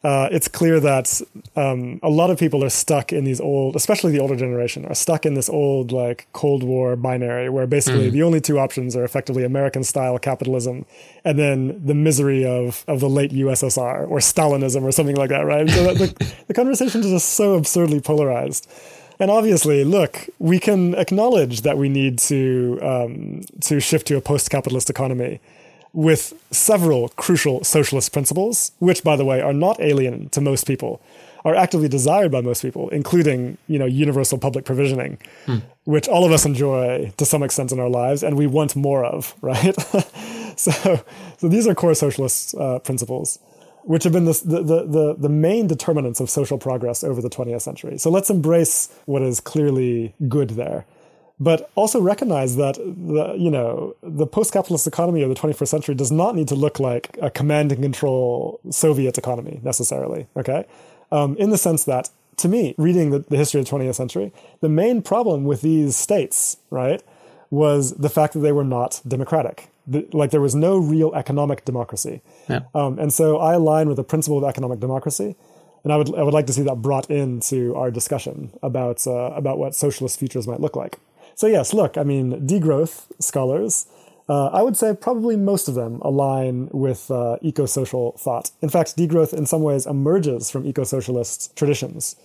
[0.04, 1.20] uh, it's clear that
[1.56, 4.94] um, a lot of people are stuck in these old, especially the older generation, are
[4.94, 8.12] stuck in this old like Cold War binary where basically mm.
[8.12, 10.86] the only two options are effectively American style capitalism
[11.24, 15.44] and then the misery of of the late USSR or Stalinism or something like that,
[15.44, 15.68] right?
[15.68, 18.70] So the, the conversation is just so absurdly polarized.
[19.20, 24.20] And obviously, look, we can acknowledge that we need to um, to shift to a
[24.20, 25.40] post-capitalist economy
[25.92, 31.00] with several crucial socialist principles, which, by the way, are not alien to most people,
[31.44, 35.58] are actively desired by most people, including you know universal public provisioning, hmm.
[35.84, 39.04] which all of us enjoy to some extent in our lives, and we want more
[39.04, 39.74] of, right?
[40.56, 41.02] so,
[41.38, 43.38] so these are core socialist uh, principles,
[43.84, 47.62] which have been the, the the the main determinants of social progress over the 20th
[47.62, 47.98] century.
[47.98, 50.84] So let's embrace what is clearly good there
[51.40, 56.10] but also recognize that the you know the post-capitalist economy of the 21st century does
[56.10, 60.26] not need to look like a command and control Soviet economy necessarily.
[60.36, 60.64] Okay,
[61.12, 64.32] um, in the sense that to me, reading the, the history of the 20th century,
[64.60, 67.02] the main problem with these states, right,
[67.50, 69.68] was the fact that they were not democratic.
[69.88, 72.60] The, like there was no real economic democracy, yeah.
[72.74, 75.34] um, and so I align with the principle of economic democracy
[75.84, 79.32] and I would I would like to see that brought into our discussion about uh,
[79.34, 80.98] about what socialist futures might look like.
[81.38, 83.86] So yes, look, I mean, degrowth scholars,
[84.28, 88.50] uh, I would say probably most of them align with uh, eco-social thought.
[88.60, 92.16] In fact, degrowth in some ways emerges from eco-socialist traditions.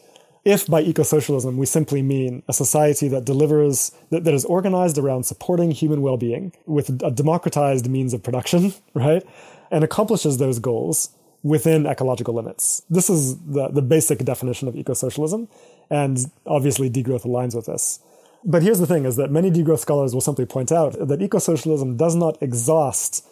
[0.43, 5.26] If by eco-socialism we simply mean a society that delivers, that, that is organized around
[5.26, 9.23] supporting human well-being with a democratized means of production, right?
[9.69, 11.12] And accomplishes those goals
[11.43, 12.82] within ecological limits.
[12.89, 15.49] This is the, the basic definition of eco-socialism.
[15.91, 17.99] And obviously degrowth aligns with this.
[18.45, 21.97] But here's the thing is that many degrowth scholars will simply point out that eco-socialism
[21.97, 23.25] does not exhaust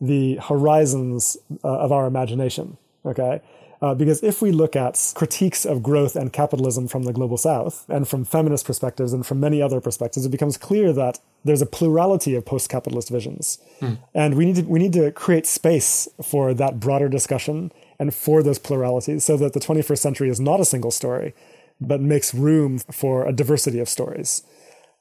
[0.00, 2.76] the horizons uh, of our imagination.
[3.04, 3.40] Okay.
[3.80, 7.88] Uh, because if we look at critiques of growth and capitalism from the global south
[7.88, 11.66] and from feminist perspectives and from many other perspectives, it becomes clear that there's a
[11.66, 13.58] plurality of post-capitalist visions.
[13.80, 13.98] Mm.
[14.14, 18.42] And we need to, we need to create space for that broader discussion and for
[18.42, 21.32] those pluralities so that the 21st century is not a single story,
[21.80, 24.42] but makes room for a diversity of stories.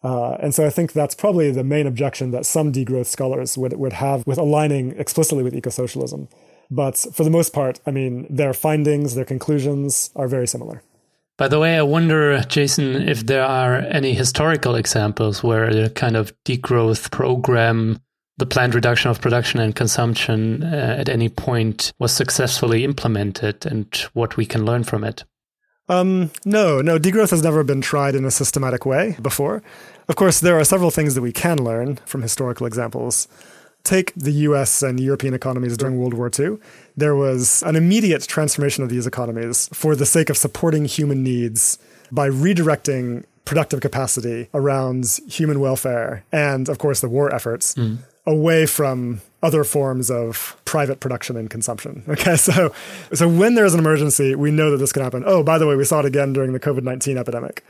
[0.04, 3.74] Uh, and so I think that's probably the main objection that some degrowth scholars would,
[3.74, 6.28] would have with aligning explicitly with eco-socialism.
[6.70, 10.84] But for the most part, I mean, their findings, their conclusions are very similar.
[11.38, 16.16] By the way, I wonder, Jason, if there are any historical examples where the kind
[16.16, 18.00] of degrowth program,
[18.38, 23.94] the planned reduction of production and consumption uh, at any point was successfully implemented and
[24.14, 25.26] what we can learn from it.
[25.90, 29.64] Um, no, no, degrowth has never been tried in a systematic way before.
[30.08, 33.28] Of course, there are several things that we can learn from historical examples.
[33.84, 36.58] Take the US and European economies during World War II.
[36.98, 41.80] There was an immediate transformation of these economies for the sake of supporting human needs
[42.12, 47.76] by redirecting productive capacity around human welfare and, of course, the war efforts.
[47.76, 52.04] Mm away from other forms of private production and consumption.
[52.10, 52.74] Okay, so
[53.14, 55.24] so when there's an emergency, we know that this can happen.
[55.26, 57.64] Oh, by the way, we saw it again during the COVID nineteen epidemic.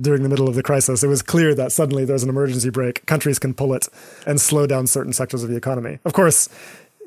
[0.00, 3.04] During the middle of the crisis, it was clear that suddenly there's an emergency brake.
[3.04, 3.86] Countries can pull it
[4.26, 5.98] and slow down certain sectors of the economy.
[6.06, 6.48] Of course,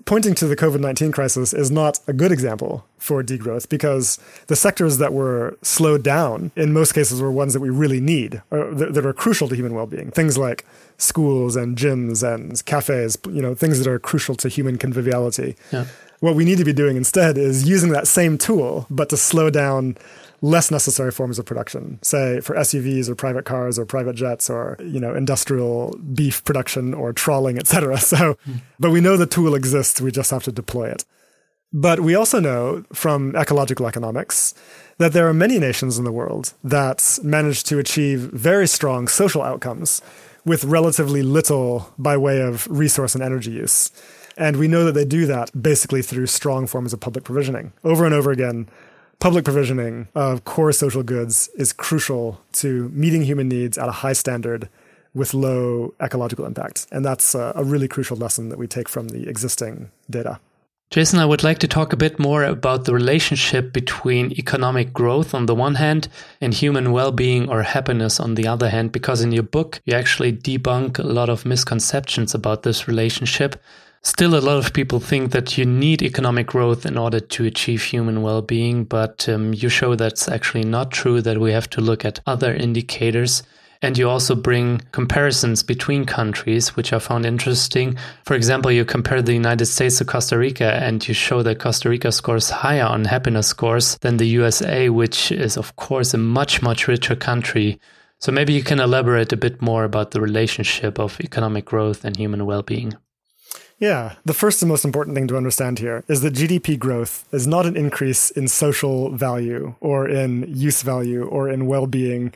[0.06, 4.56] pointing to the COVID 19 crisis is not a good example for degrowth because the
[4.56, 8.58] sectors that were slowed down in most cases were ones that we really need, uh,
[8.58, 10.12] or that are crucial to human well being.
[10.12, 10.66] Things like
[10.98, 15.56] schools and gyms and cafes, you know, things that are crucial to human conviviality.
[15.72, 15.86] Yeah.
[16.20, 19.50] What we need to be doing instead is using that same tool, but to slow
[19.50, 19.98] down
[20.42, 24.78] less necessary forms of production, say for SUVs or private cars or private jets or
[24.80, 27.98] you know industrial beef production or trawling, etc.
[28.04, 28.62] So, mm.
[28.80, 30.02] but we know the tool exists.
[30.02, 31.06] We just have to deploy it.
[31.72, 34.54] But we also know from ecological economics
[35.00, 39.42] that there are many nations in the world that manage to achieve very strong social
[39.42, 40.02] outcomes
[40.46, 43.92] with relatively little by way of resource and energy use.
[44.38, 47.72] And we know that they do that basically through strong forms of public provisioning.
[47.84, 48.68] Over and over again,
[49.20, 54.14] public provisioning of core social goods is crucial to meeting human needs at a high
[54.14, 54.70] standard
[55.14, 56.88] with low ecological impact.
[56.92, 60.40] And that's a, really crucial lesson that we take from the existing data.
[60.94, 65.34] Jason, I would like to talk a bit more about the relationship between economic growth
[65.34, 66.08] on the one hand
[66.40, 69.96] and human well being or happiness on the other hand, because in your book, you
[69.96, 73.60] actually debunk a lot of misconceptions about this relationship.
[74.04, 77.82] Still, a lot of people think that you need economic growth in order to achieve
[77.82, 81.82] human well being, but um, you show that's actually not true, that we have to
[81.82, 83.42] look at other indicators.
[83.84, 87.98] And you also bring comparisons between countries, which I found interesting.
[88.26, 91.90] For example, you compare the United States to Costa Rica, and you show that Costa
[91.90, 96.62] Rica scores higher on happiness scores than the USA, which is, of course, a much,
[96.62, 97.78] much richer country.
[98.20, 102.16] So maybe you can elaborate a bit more about the relationship of economic growth and
[102.16, 102.94] human well being.
[103.80, 107.48] Yeah, the first and most important thing to understand here is that GDP growth is
[107.48, 112.34] not an increase in social value or in use value or in well being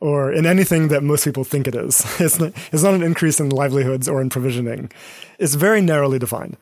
[0.00, 2.04] or in anything that most people think it is.
[2.20, 4.90] It's not, it's not an increase in livelihoods or in provisioning.
[5.38, 6.56] It's very narrowly defined.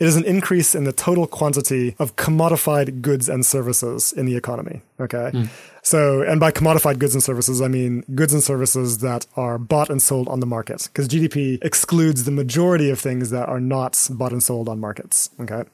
[0.00, 4.34] It is an increase in the total quantity of commodified goods and services in the
[4.34, 4.80] economy.
[4.98, 5.30] Okay.
[5.34, 5.48] Mm.
[5.82, 9.90] So, and by commodified goods and services, I mean goods and services that are bought
[9.90, 14.08] and sold on the market, because GDP excludes the majority of things that are not
[14.10, 15.28] bought and sold on markets.
[15.38, 15.64] Okay.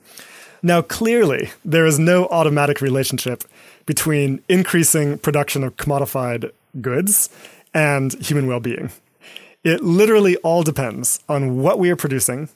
[0.60, 3.44] Now, clearly, there is no automatic relationship
[3.84, 7.28] between increasing production of commodified goods
[7.74, 8.90] and human well being.
[9.64, 12.48] It literally all depends on what we are producing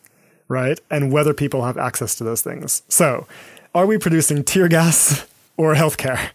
[0.51, 0.81] right?
[0.91, 2.83] And whether people have access to those things.
[2.89, 3.27] So,
[3.75, 6.31] are we producing tear gas or healthcare?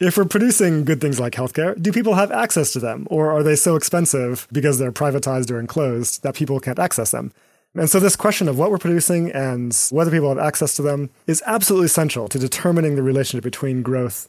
[0.00, 3.06] If we're producing good things like healthcare, do people have access to them?
[3.08, 7.32] Or are they so expensive because they're privatized or enclosed that people can't access them?
[7.74, 11.08] And so, this question of what we're producing and whether people have access to them
[11.26, 14.28] is absolutely central to determining the relationship between growth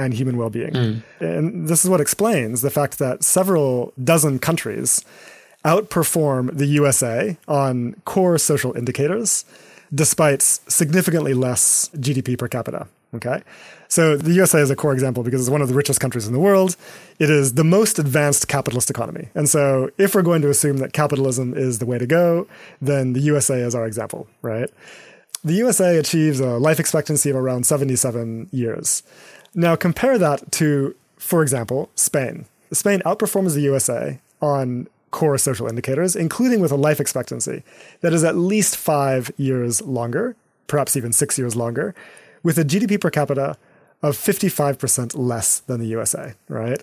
[0.00, 0.72] and human well being.
[0.72, 1.02] Mm.
[1.20, 5.04] And this is what explains the fact that several dozen countries
[5.64, 9.44] outperform the USA on core social indicators
[9.92, 12.86] despite significantly less GDP per capita.
[13.14, 13.42] Okay.
[13.88, 16.32] So the USA is a core example because it's one of the richest countries in
[16.32, 16.76] the world.
[17.18, 19.28] It is the most advanced capitalist economy.
[19.34, 22.46] And so if we're going to assume that capitalism is the way to go,
[22.80, 24.70] then the USA is our example, right?
[25.42, 29.02] The USA achieves a life expectancy of around 77 years.
[29.54, 32.46] Now compare that to, for example, Spain.
[32.72, 37.62] Spain outperforms the USA on core social indicators, including with a life expectancy
[38.00, 40.36] that is at least five years longer,
[40.66, 41.94] perhaps even six years longer,
[42.42, 43.56] with a GDP per capita
[44.02, 46.82] of 55% less than the USA, right?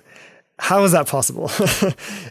[0.60, 1.46] How is that possible?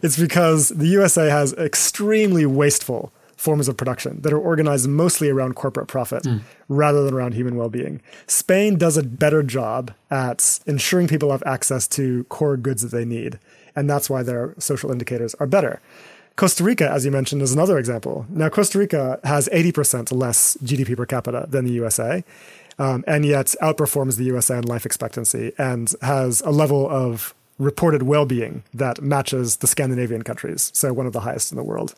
[0.02, 5.54] it's because the USA has extremely wasteful forms of production that are organized mostly around
[5.54, 6.40] corporate profit mm.
[6.68, 8.00] rather than around human well being.
[8.26, 13.04] Spain does a better job at ensuring people have access to core goods that they
[13.04, 13.38] need
[13.76, 15.80] and that's why their social indicators are better.
[16.34, 18.26] Costa Rica, as you mentioned, is another example.
[18.28, 22.24] Now, Costa Rica has 80% less GDP per capita than the USA,
[22.78, 28.02] um, and yet outperforms the USA in life expectancy and has a level of reported
[28.02, 31.94] well being that matches the Scandinavian countries, so one of the highest in the world.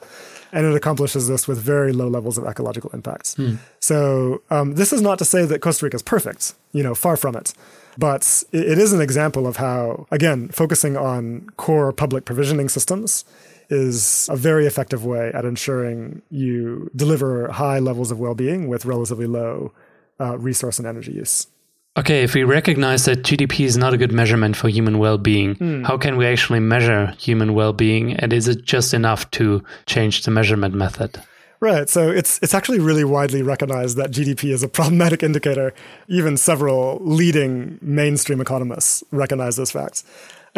[0.53, 3.35] And it accomplishes this with very low levels of ecological impacts.
[3.35, 3.57] Hmm.
[3.81, 7.17] So, um, this is not to say that Costa Rica is perfect, you know, far
[7.17, 7.53] from it.
[7.99, 13.25] But it is an example of how, again, focusing on core public provisioning systems
[13.71, 18.85] is a very effective way at ensuring you deliver high levels of well being with
[18.85, 19.73] relatively low
[20.21, 21.49] uh, resource and energy use.
[21.99, 25.57] Okay, if we recognize that GDP is not a good measurement for human well being,
[25.57, 25.85] mm.
[25.85, 28.13] how can we actually measure human well being?
[28.15, 31.21] And is it just enough to change the measurement method?
[31.59, 31.89] Right.
[31.89, 35.75] So it's it's actually really widely recognized that GDP is a problematic indicator.
[36.07, 40.05] Even several leading mainstream economists recognize this fact.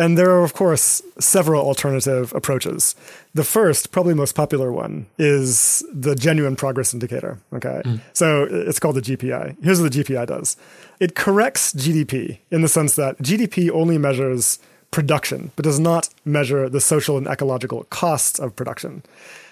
[0.01, 2.95] And there are, of course, several alternative approaches.
[3.35, 7.39] The first, probably most popular one, is the genuine progress indicator.
[7.53, 7.83] Okay.
[7.85, 8.01] Mm.
[8.15, 9.63] So it's called the GPI.
[9.63, 10.57] Here's what the GPI does
[11.01, 14.59] it corrects GDP in the sense that GDP only measures
[14.91, 19.03] production, but does not measure the social and ecological costs of production.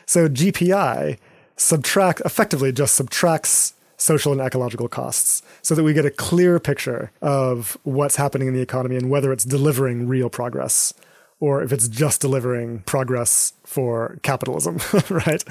[0.06, 1.18] So GPI
[1.58, 7.10] subtract effectively just subtracts social and ecological costs so that we get a clear picture
[7.20, 10.94] of what's happening in the economy and whether it's delivering real progress
[11.40, 14.78] or if it's just delivering progress for capitalism,
[15.10, 15.44] right?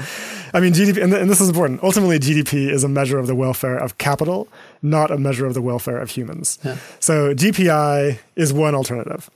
[0.53, 1.81] I mean, GDP, and, and, this is important.
[1.81, 4.49] Ultimately, GDP is a measure of the welfare of capital,
[4.81, 6.59] not a measure of the welfare of humans.
[6.63, 6.77] Yeah.
[6.99, 9.29] So, GPI is one alternative.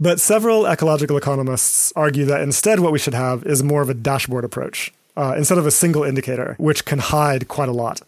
[0.00, 3.94] But several ecological economists argue that instead, what we should have is more of a
[3.94, 8.02] dashboard approach uh, instead of a single indicator, which can hide quite a lot.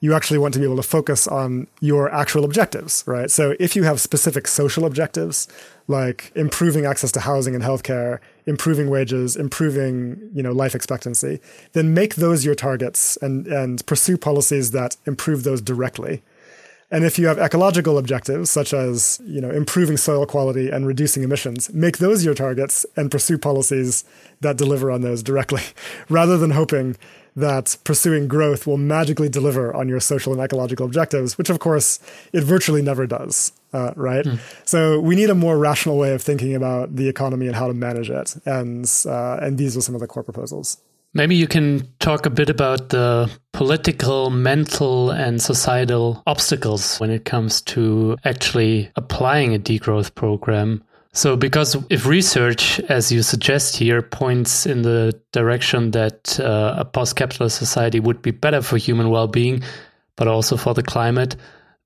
[0.00, 3.30] You actually want to be able to focus on your actual objectives, right?
[3.30, 5.48] So if you have specific social objectives,
[5.88, 11.40] like improving access to housing and healthcare, improving wages, improving, you know, life expectancy,
[11.72, 16.22] then make those your targets and, and pursue policies that improve those directly.
[16.90, 21.24] And if you have ecological objectives, such as you know improving soil quality and reducing
[21.24, 24.04] emissions, make those your targets and pursue policies
[24.40, 25.62] that deliver on those directly,
[26.08, 26.96] rather than hoping
[27.36, 32.00] that pursuing growth will magically deliver on your social and ecological objectives, which of course
[32.32, 34.24] it virtually never does, uh, right?
[34.24, 34.38] Mm.
[34.64, 37.74] So we need a more rational way of thinking about the economy and how to
[37.74, 40.78] manage it, and uh, and these are some of the core proposals.
[41.14, 47.24] Maybe you can talk a bit about the political, mental, and societal obstacles when it
[47.24, 50.84] comes to actually applying a degrowth program.
[51.16, 56.84] So, because if research, as you suggest here, points in the direction that uh, a
[56.84, 59.62] post capitalist society would be better for human well being,
[60.16, 61.34] but also for the climate,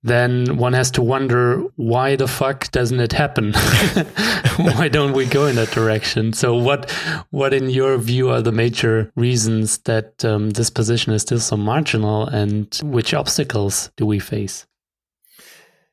[0.02, 3.52] then one has to wonder why the fuck doesn't it happen?
[4.56, 6.32] why don't we go in that direction?
[6.32, 6.90] So, what,
[7.30, 11.56] what in your view are the major reasons that um, this position is still so
[11.56, 14.66] marginal, and which obstacles do we face?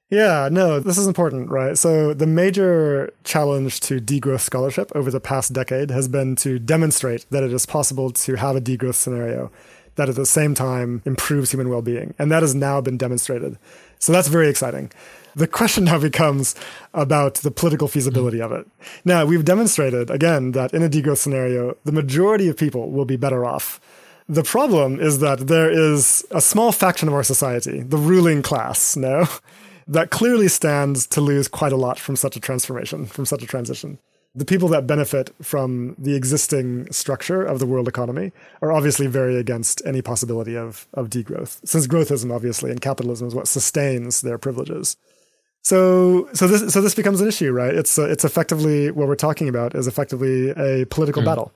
[0.09, 1.77] Yeah, no, this is important, right?
[1.77, 7.25] So, the major challenge to degrowth scholarship over the past decade has been to demonstrate
[7.29, 9.51] that it is possible to have a degrowth scenario
[9.95, 12.13] that at the same time improves human well being.
[12.17, 13.57] And that has now been demonstrated.
[13.99, 14.93] So, that's very exciting.
[15.35, 16.55] The question now becomes
[16.93, 18.65] about the political feasibility of it.
[19.03, 23.17] Now, we've demonstrated, again, that in a degrowth scenario, the majority of people will be
[23.17, 23.81] better off.
[24.29, 28.95] The problem is that there is a small faction of our society, the ruling class,
[28.95, 29.27] no?
[29.87, 33.47] that clearly stands to lose quite a lot from such a transformation, from such a
[33.47, 33.99] transition.
[34.35, 39.37] The people that benefit from the existing structure of the world economy are obviously very
[39.37, 44.37] against any possibility of, of degrowth, since growthism, obviously, and capitalism is what sustains their
[44.37, 44.97] privileges.
[45.63, 47.73] So, so this, so this becomes an issue, right?
[47.73, 51.25] It's, uh, it's effectively what we're talking about is effectively a political mm.
[51.25, 51.51] battle.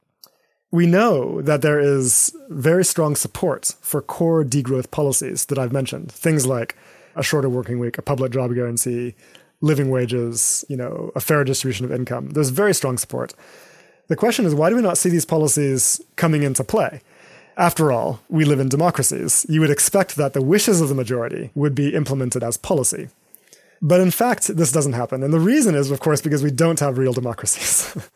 [0.72, 6.12] We know that there is very strong support for core degrowth policies that I've mentioned,
[6.12, 6.76] things like
[7.16, 9.16] a shorter working week, a public job guarantee,
[9.62, 12.30] living wages, you know, a fair distribution of income.
[12.32, 13.34] There's very strong support.
[14.08, 17.02] The question is, why do we not see these policies coming into play?
[17.58, 19.46] After all, we live in democracies.
[19.48, 23.10] You would expect that the wishes of the majority would be implemented as policy.
[23.82, 25.24] But in fact, this doesn't happen.
[25.24, 27.96] And the reason is, of course, because we don't have real democracies.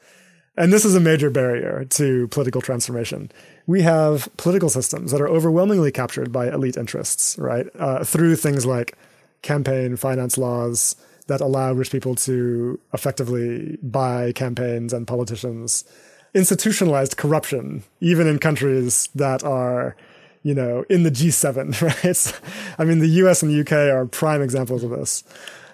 [0.58, 3.30] and this is a major barrier to political transformation
[3.68, 7.68] we have political systems that are overwhelmingly captured by elite interests, right?
[7.80, 8.98] Uh, through things like
[9.42, 10.96] campaign finance laws
[11.28, 15.84] that allow rich people to effectively buy campaigns and politicians,
[16.36, 19.96] institutionalized corruption, even in countries that are,
[20.44, 22.42] you know, in the G7, right?
[22.78, 25.24] I mean, the US and the UK are prime examples of this.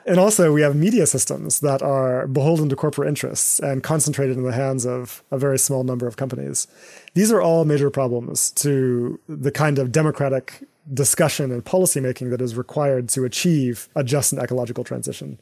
[0.05, 4.43] And also, we have media systems that are beholden to corporate interests and concentrated in
[4.43, 6.67] the hands of a very small number of companies.
[7.13, 12.55] These are all major problems to the kind of democratic discussion and policymaking that is
[12.55, 15.37] required to achieve a just and ecological transition.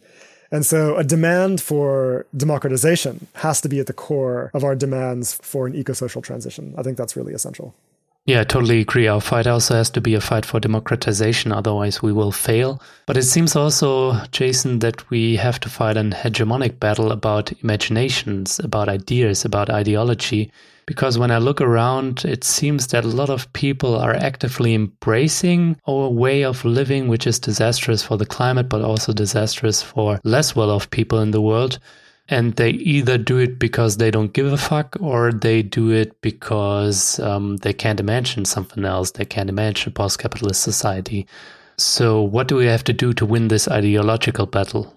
[0.52, 5.36] And so, a demand for democratization has to be at the core of our demands
[5.36, 6.74] for an eco social transition.
[6.78, 7.76] I think that's really essential.
[8.30, 9.08] Yeah, I totally agree.
[9.08, 12.80] Our fight also has to be a fight for democratization, otherwise, we will fail.
[13.08, 18.60] But it seems also, Jason, that we have to fight an hegemonic battle about imaginations,
[18.60, 20.52] about ideas, about ideology.
[20.86, 25.78] Because when I look around, it seems that a lot of people are actively embracing
[25.88, 30.56] our way of living, which is disastrous for the climate, but also disastrous for less
[30.56, 31.80] well off people in the world
[32.30, 36.22] and they either do it because they don't give a fuck or they do it
[36.22, 39.12] because um, they can't imagine something else.
[39.12, 41.28] They can't imagine a post capitalist society.
[41.78, 44.94] So, what do we have to do to win this ideological battle?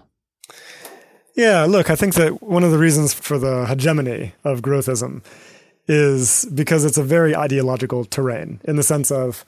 [1.35, 5.23] Yeah, look, I think that one of the reasons for the hegemony of growthism
[5.89, 9.45] is because it's a very ideological terrain in the sense of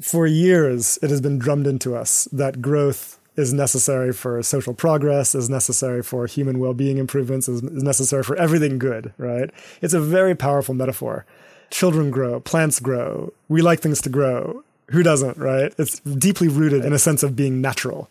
[0.00, 5.34] for years it has been drummed into us that growth is necessary for social progress,
[5.34, 9.50] is necessary for human well being improvements, is, is necessary for everything good, right?
[9.80, 11.24] It's a very powerful metaphor.
[11.70, 14.64] Children grow, plants grow, we like things to grow.
[14.90, 15.72] Who doesn't, right?
[15.78, 18.10] It's deeply rooted in a sense of being natural.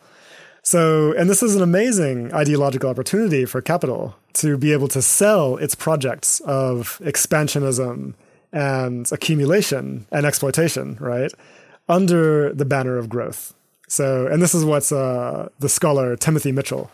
[0.61, 5.57] So, and this is an amazing ideological opportunity for capital to be able to sell
[5.57, 8.13] its projects of expansionism
[8.51, 11.31] and accumulation and exploitation, right?
[11.87, 13.53] Under the banner of growth.
[13.89, 16.89] So, and this is what uh, the scholar Timothy Mitchell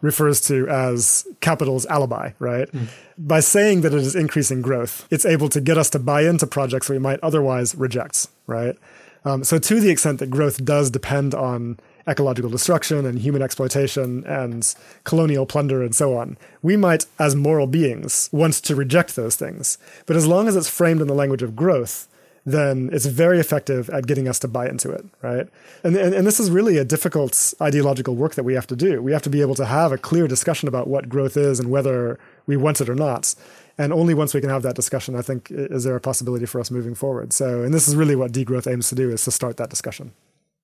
[0.00, 2.70] refers to as capital's alibi, right?
[2.72, 2.88] Mm.
[3.18, 6.46] By saying that it is increasing growth, it's able to get us to buy into
[6.46, 8.76] projects we might otherwise reject, right?
[9.24, 11.78] Um, so, to the extent that growth does depend on
[12.08, 14.74] ecological destruction and human exploitation and
[15.04, 19.76] colonial plunder and so on, we might, as moral beings, want to reject those things.
[20.06, 22.08] But as long as it's framed in the language of growth,
[22.52, 25.48] then it's very effective at getting us to buy into it, right?
[25.82, 29.02] And, and, and this is really a difficult ideological work that we have to do.
[29.02, 31.70] We have to be able to have a clear discussion about what growth is and
[31.70, 33.34] whether we want it or not.
[33.76, 36.60] And only once we can have that discussion, I think, is there a possibility for
[36.60, 37.32] us moving forward.
[37.32, 40.12] So, and this is really what degrowth aims to do is to start that discussion.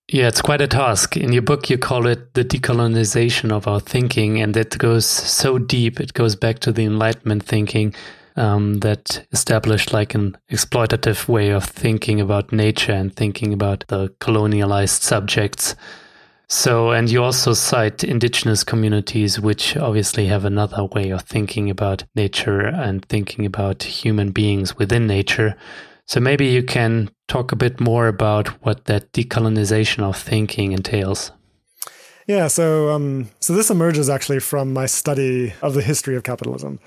[0.09, 1.17] Yeah, it's quite a task.
[1.17, 5.59] In your book, you call it the decolonization of our thinking, and it goes so
[5.59, 5.99] deep.
[5.99, 7.95] It goes back to the Enlightenment thinking
[8.37, 14.09] um, that established like an exploitative way of thinking about nature and thinking about the
[14.21, 15.75] colonialized subjects.
[16.49, 22.05] So, and you also cite indigenous communities, which obviously have another way of thinking about
[22.15, 25.57] nature and thinking about human beings within nature.
[26.07, 31.33] So, maybe you can talk a bit more about what that decolonization of thinking entails.
[32.27, 36.79] Yeah, so um, so this emerges actually from my study of the history of capitalism.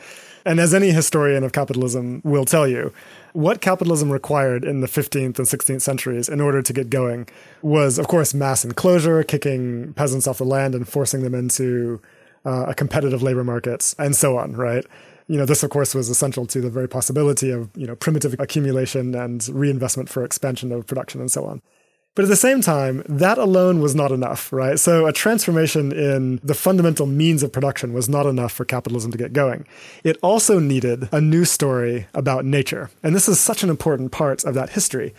[0.46, 2.94] And as any historian of capitalism will tell you,
[3.34, 7.28] what capitalism required in the 15th and 16th centuries in order to get going
[7.62, 12.02] was, of course, mass enclosure, kicking peasants off the land and forcing them into
[12.46, 14.86] uh, a competitive labor market, and so on, right?
[15.28, 18.36] You know, this, of course, was essential to the very possibility of, you know, primitive
[18.40, 21.62] accumulation and reinvestment for expansion of production and so on.
[22.18, 24.80] But at the same time, that alone was not enough, right?
[24.80, 29.20] So a transformation in the fundamental means of production was not enough for capitalism to
[29.20, 29.68] get going.
[30.04, 32.90] It also needed a new story about nature.
[33.04, 35.14] And this is such an important part of that history.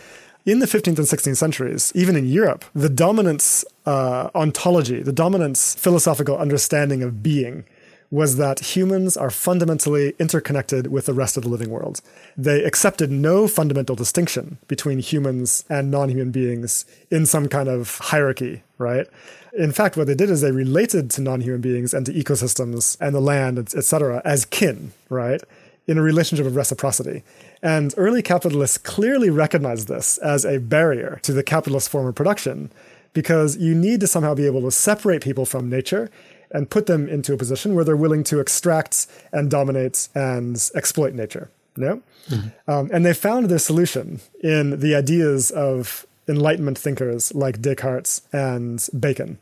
[0.44, 5.76] In the 15th and 16th centuries, even in Europe, the dominance uh, ontology, the dominance
[5.76, 7.64] philosophical understanding of being
[8.11, 12.01] was that humans are fundamentally interconnected with the rest of the living world.
[12.37, 17.99] They accepted no fundamental distinction between humans and non human beings in some kind of
[17.99, 19.07] hierarchy, right?
[19.53, 22.97] In fact, what they did is they related to non human beings and to ecosystems
[23.01, 25.43] and the land, etc., as kin, right?
[25.87, 27.23] In a relationship of reciprocity.
[27.63, 32.71] And early capitalists clearly recognized this as a barrier to the capitalist form of production
[33.13, 36.11] because you need to somehow be able to separate people from nature
[36.51, 41.14] and put them into a position where they're willing to extract and dominate and exploit
[41.14, 41.51] nature.
[41.76, 42.03] No?
[42.28, 42.70] Mm-hmm.
[42.70, 48.86] Um, and they found their solution in the ideas of Enlightenment thinkers like Descartes and
[48.99, 49.38] Bacon,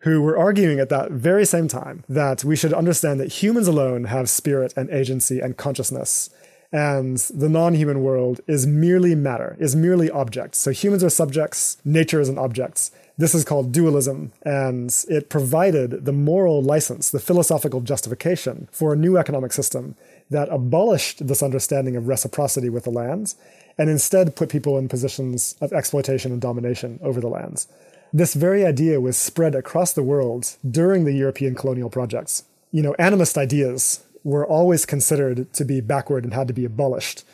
[0.00, 4.04] who were arguing at that very same time that we should understand that humans alone
[4.04, 6.30] have spirit and agency and consciousness.
[6.72, 10.58] And the non human world is merely matter, is merely objects.
[10.58, 12.90] So humans are subjects, nature is an object.
[13.18, 18.96] This is called dualism, and it provided the moral license, the philosophical justification for a
[18.96, 19.94] new economic system
[20.28, 23.36] that abolished this understanding of reciprocity with the lands
[23.78, 27.68] and instead put people in positions of exploitation and domination over the lands.
[28.12, 32.44] This very idea was spread across the world during the European colonial projects.
[32.70, 37.24] You know, animist ideas were always considered to be backward and had to be abolished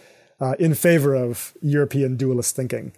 [0.40, 2.92] uh, in favor of European dualist thinking.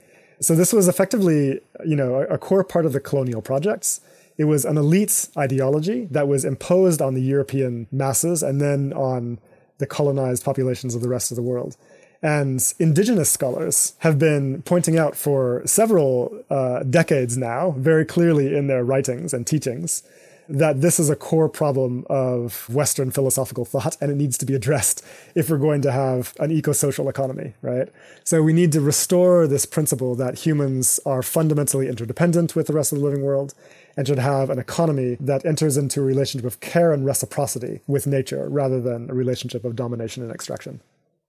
[0.44, 4.02] So this was effectively, you know, a, core part of the colonial projects.
[4.36, 9.38] It was an elite ideology that was imposed on the European masses and then on
[9.78, 11.78] the colonized populations of the rest of the world.
[12.22, 18.66] And indigenous scholars have been pointing out for several uh, decades now, very clearly in
[18.66, 20.02] their writings and teachings,
[20.48, 24.54] that this is a core problem of Western philosophical thought and it needs to be
[24.54, 27.88] addressed if we're going to have an eco social economy, right?
[28.24, 32.92] So we need to restore this principle that humans are fundamentally interdependent with the rest
[32.92, 33.54] of the living world
[33.96, 38.06] and should have an economy that enters into a relationship of care and reciprocity with
[38.06, 40.80] nature rather than a relationship of domination and extraction.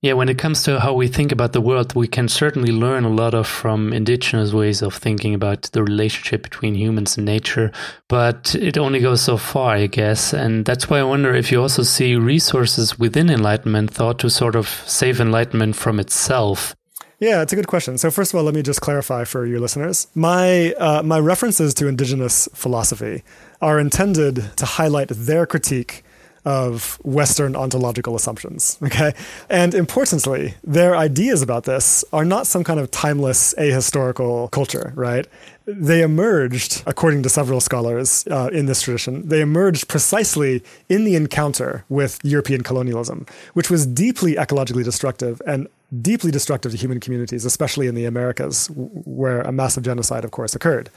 [0.06, 3.06] Yeah, when it comes to how we think about the world, we can certainly learn
[3.06, 7.72] a lot of from indigenous ways of thinking about the relationship between humans and nature,
[8.08, 10.32] but it only goes so far, I guess.
[10.32, 14.56] And that's why I wonder if you also see resources within Enlightenment thought to sort
[14.56, 16.76] of save Enlightenment from itself.
[17.20, 17.97] Yeah, it's a good question.
[17.97, 20.06] So first of all, let me just clarify for your listeners.
[20.14, 23.24] My uh, my references to indigenous philosophy
[23.60, 26.05] are intended to highlight their critique
[26.45, 28.77] of Western ontological assumptions.
[28.83, 29.13] Okay.
[29.49, 35.27] And importantly, their ideas about this are not some kind of timeless ahistorical culture, right?
[35.65, 41.15] They emerged, according to several scholars uh, in this tradition, they emerged precisely in the
[41.15, 45.67] encounter with European colonialism, which was deeply ecologically destructive and
[46.01, 50.53] deeply destructive to human communities, especially in the Americas, where a massive genocide, of course,
[50.55, 50.89] occurred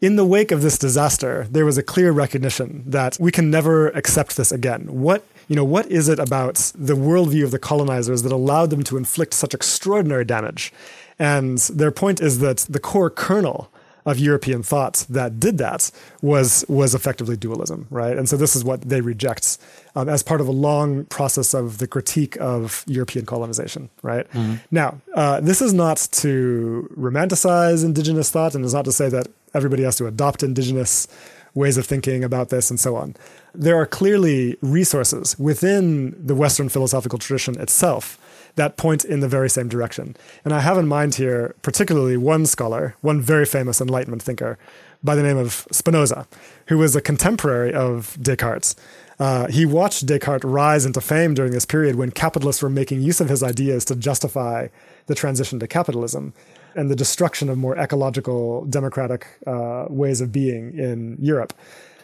[0.00, 3.88] in the wake of this disaster, there was a clear recognition that we can never
[3.88, 4.86] accept this again.
[4.86, 8.84] What you know, what is it about the worldview of the colonizers that allowed them
[8.84, 10.72] to inflict such extraordinary damage?
[11.18, 13.68] And their point is that the core kernel
[14.10, 15.90] of European thought that did that
[16.22, 18.16] was was effectively dualism, right?
[18.18, 19.58] And so this is what they reject
[19.94, 24.30] um, as part of a long process of the critique of European colonization, right?
[24.32, 24.54] Mm-hmm.
[24.70, 29.28] Now, uh, this is not to romanticize indigenous thought, and it's not to say that
[29.54, 31.08] everybody has to adopt indigenous
[31.54, 33.16] ways of thinking about this and so on.
[33.54, 38.18] There are clearly resources within the Western philosophical tradition itself
[38.56, 40.16] that point in the very same direction.
[40.44, 44.58] And I have in mind here, particularly one scholar, one very famous Enlightenment thinker
[45.02, 46.26] by the name of Spinoza,
[46.66, 48.74] who was a contemporary of Descartes.
[49.18, 53.20] Uh, he watched Descartes rise into fame during this period when capitalists were making use
[53.20, 54.68] of his ideas to justify
[55.06, 56.32] the transition to capitalism
[56.74, 61.52] and the destruction of more ecological, democratic uh, ways of being in Europe.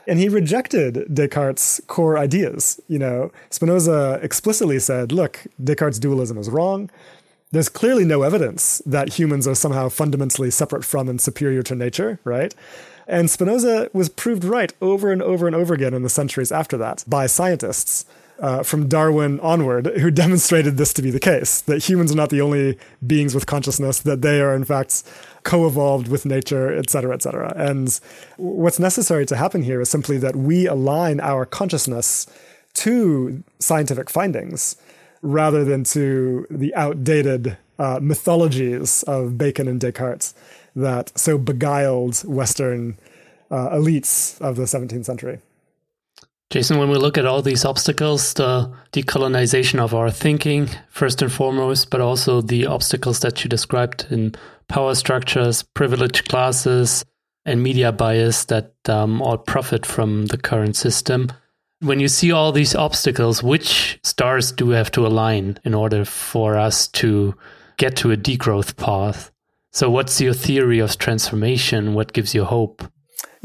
[0.07, 2.81] And he rejected Descartes' core ideas.
[2.89, 6.91] You know, Spinoza explicitly said, look, Descartes' dualism is wrong.
[7.53, 12.19] There's clearly no evidence that humans are somehow fundamentally separate from and superior to nature,
[12.25, 12.55] right?
[13.07, 16.77] And Spinoza was proved right over and over and over again in the centuries after
[16.77, 18.05] that by scientists
[18.39, 22.31] uh, from Darwin onward who demonstrated this to be the case that humans are not
[22.31, 25.03] the only beings with consciousness, that they are in fact
[25.43, 27.53] co evolved with nature, et cetera, et cetera.
[27.57, 27.99] And
[28.37, 32.27] what's necessary to happen here is simply that we align our consciousness
[32.75, 34.77] to scientific findings
[35.23, 40.35] rather than to the outdated uh, mythologies of Bacon and Descartes
[40.75, 42.99] that so beguiled Western
[43.51, 45.41] uh, elites of the 17th century.
[46.51, 51.33] Jason, when we look at all these obstacles, the decolonization of our thinking, first and
[51.33, 54.33] foremost, but also the obstacles that you described in
[54.69, 57.05] power structures, privileged classes,
[57.45, 61.33] and media bias that um, all profit from the current system.
[61.81, 66.05] When you see all these obstacles, which stars do we have to align in order
[66.05, 67.35] for us to
[67.77, 69.31] get to a degrowth path?
[69.73, 71.95] So, what's your theory of transformation?
[71.95, 72.83] What gives you hope?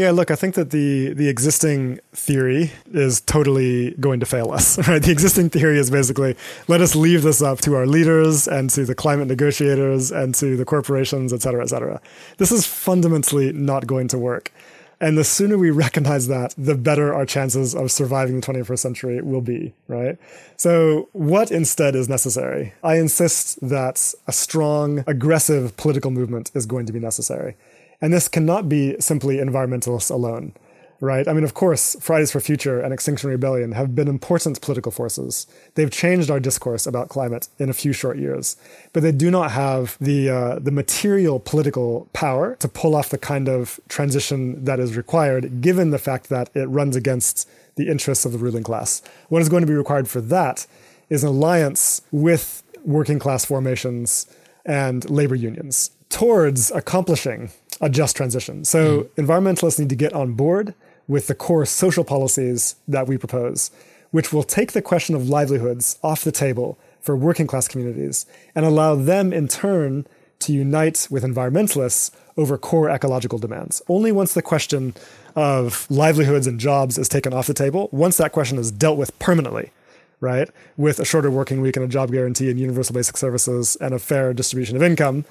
[0.01, 4.79] Yeah, look, I think that the the existing theory is totally going to fail us.
[4.87, 5.03] Right?
[5.03, 6.35] The existing theory is basically
[6.67, 10.57] let us leave this up to our leaders and to the climate negotiators and to
[10.57, 12.01] the corporations, et cetera, et cetera.
[12.37, 14.51] This is fundamentally not going to work.
[14.99, 19.21] And the sooner we recognize that, the better our chances of surviving the 21st century
[19.21, 20.17] will be, right?
[20.57, 22.73] So, what instead is necessary?
[22.83, 27.55] I insist that a strong, aggressive political movement is going to be necessary.
[28.01, 30.53] And this cannot be simply environmentalists alone,
[30.99, 31.27] right?
[31.27, 35.45] I mean, of course, Fridays for Future and Extinction Rebellion have been important political forces.
[35.75, 38.57] They've changed our discourse about climate in a few short years,
[38.91, 43.19] but they do not have the uh, the material political power to pull off the
[43.19, 48.25] kind of transition that is required, given the fact that it runs against the interests
[48.25, 49.01] of the ruling class.
[49.29, 50.65] What is going to be required for that
[51.09, 54.25] is an alliance with working class formations
[54.65, 58.63] and labor unions towards accomplishing a just transition.
[58.63, 59.09] So mm.
[59.15, 60.73] environmentalists need to get on board
[61.07, 63.71] with the core social policies that we propose,
[64.11, 68.25] which will take the question of livelihoods off the table for working class communities
[68.55, 70.05] and allow them in turn
[70.39, 73.81] to unite with environmentalists over core ecological demands.
[73.89, 74.93] Only once the question
[75.35, 79.17] of livelihoods and jobs is taken off the table, once that question is dealt with
[79.19, 79.71] permanently,
[80.19, 83.93] right, with a shorter working week and a job guarantee and universal basic services and
[83.93, 85.25] a fair distribution of income,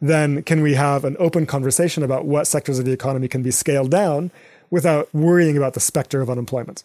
[0.00, 3.50] then can we have an open conversation about what sectors of the economy can be
[3.50, 4.30] scaled down
[4.70, 6.84] without worrying about the specter of unemployment?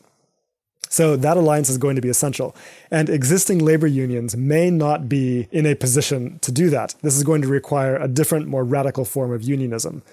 [0.90, 2.56] So that alliance is going to be essential.
[2.92, 6.94] And existing labor unions may not be in a position to do that.
[7.02, 10.04] This is going to require a different, more radical form of unionism.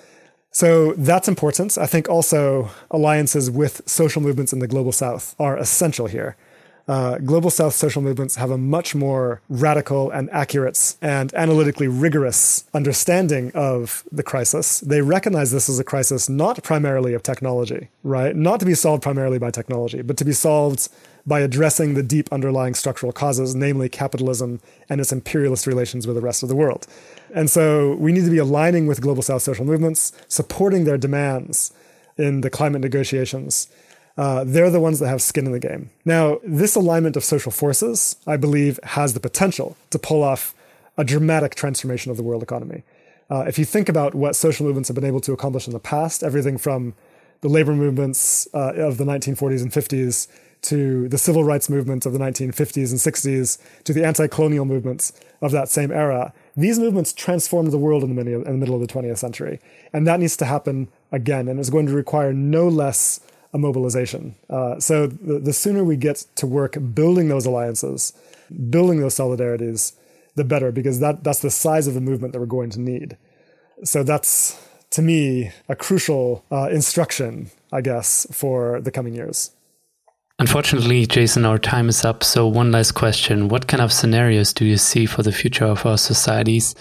[0.53, 1.77] So that's important.
[1.77, 6.37] I think also alliances with social movements in the global south are essential here
[6.91, 12.65] uh, global South social movements have a much more radical and accurate and analytically rigorous
[12.75, 14.81] understanding of the crisis.
[14.81, 18.35] They recognize this as a crisis not primarily of technology, right?
[18.35, 20.89] Not to be solved primarily by technology, but to be solved
[21.25, 26.23] by addressing the deep underlying structural causes, namely capitalism and its imperialist relations with the
[26.23, 26.89] rest of the world.
[27.33, 31.73] And so we need to be aligning with global South social movements, supporting their demands
[32.17, 33.69] in the climate negotiations
[34.21, 35.89] uh, they're the ones that have skin in the game.
[36.05, 40.55] Now, this alignment of social forces, I believe, has the potential to pull off
[40.99, 42.83] a dramatic transformation of the world economy.
[43.31, 45.81] Uh, if you think about what social movements have been able to accomplish in the
[45.81, 46.93] past, everything from
[47.41, 50.29] the labor movements uh, of the 1940s and 50s
[50.63, 55.51] to the civil rights movement of the 1950s and 60s to the anti-colonial movements of
[55.53, 58.87] that same era, these movements transformed the world in the, in the middle of the
[58.87, 59.59] 20th century.
[59.95, 63.21] And that needs to happen again, and it's going to require no less
[63.53, 64.37] a mobilization.
[64.49, 68.13] Uh, so the, the, sooner we get to work building those alliances,
[68.71, 69.95] building those solidarities,
[70.37, 73.17] the better, because that, that's the size of the movement that we're going to need.
[73.83, 79.51] So that's, to me, a crucial uh, instruction, I guess, for the coming years.
[80.39, 82.25] Unfortunately, Jason, our time is up.
[82.25, 85.85] So, one last question What kind of scenarios do you see for the future of
[85.85, 86.75] our societies?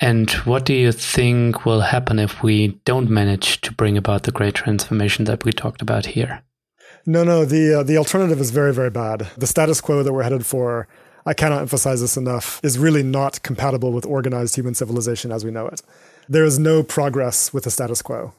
[0.00, 4.32] And what do you think will happen if we don't manage to bring about the
[4.32, 6.42] great transformation that we talked about here?
[7.06, 9.28] No, no, the uh, the alternative is very, very bad.
[9.36, 10.88] The status quo that we're headed for,
[11.26, 15.50] I cannot emphasize this enough, is really not compatible with organized human civilization as we
[15.50, 15.82] know it.
[16.28, 18.32] There is no progress with the status quo.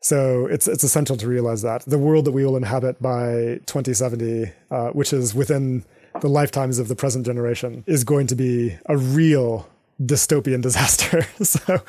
[0.00, 4.52] So it's it's essential to realize that the world that we will inhabit by 2070,
[4.70, 5.84] uh, which is within
[6.20, 9.68] the lifetimes of the present generation, is going to be a real
[10.06, 11.22] dystopian disaster.
[11.42, 11.80] so,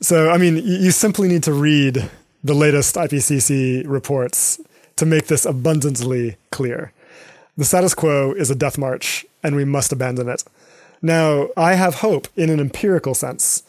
[0.00, 2.10] so I mean, you simply need to read
[2.42, 4.60] the latest IPCC reports
[4.96, 6.92] to make this abundantly clear.
[7.56, 10.44] The status quo is a death march, and we must abandon it.
[11.02, 13.62] Now, I have hope in an empirical sense.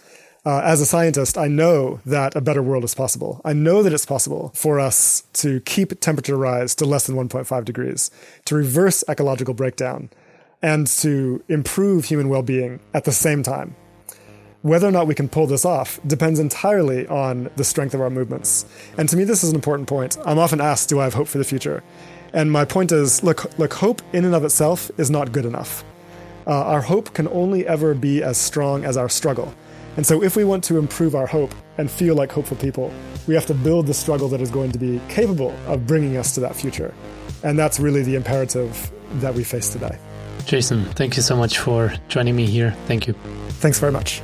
[0.45, 3.41] Uh, as a scientist, I know that a better world is possible.
[3.43, 7.65] I know that it's possible for us to keep temperature rise to less than 1.5
[7.65, 8.11] degrees,
[8.45, 10.09] to reverse ecological breakdown,
[10.61, 13.75] and to improve human well being at the same time.
[14.63, 18.09] Whether or not we can pull this off depends entirely on the strength of our
[18.09, 18.65] movements.
[18.97, 20.17] And to me, this is an important point.
[20.25, 21.83] I'm often asked, Do I have hope for the future?
[22.33, 25.83] And my point is look, look hope in and of itself is not good enough.
[26.45, 29.53] Uh, our hope can only ever be as strong as our struggle.
[29.95, 32.91] And so, if we want to improve our hope and feel like hopeful people,
[33.25, 36.33] we have to build the struggle that is going to be capable of bringing us
[36.35, 36.93] to that future.
[37.43, 39.97] And that's really the imperative that we face today.
[40.47, 42.71] Jason, thank you so much for joining me here.
[42.85, 43.13] Thank you.
[43.59, 44.21] Thanks very much.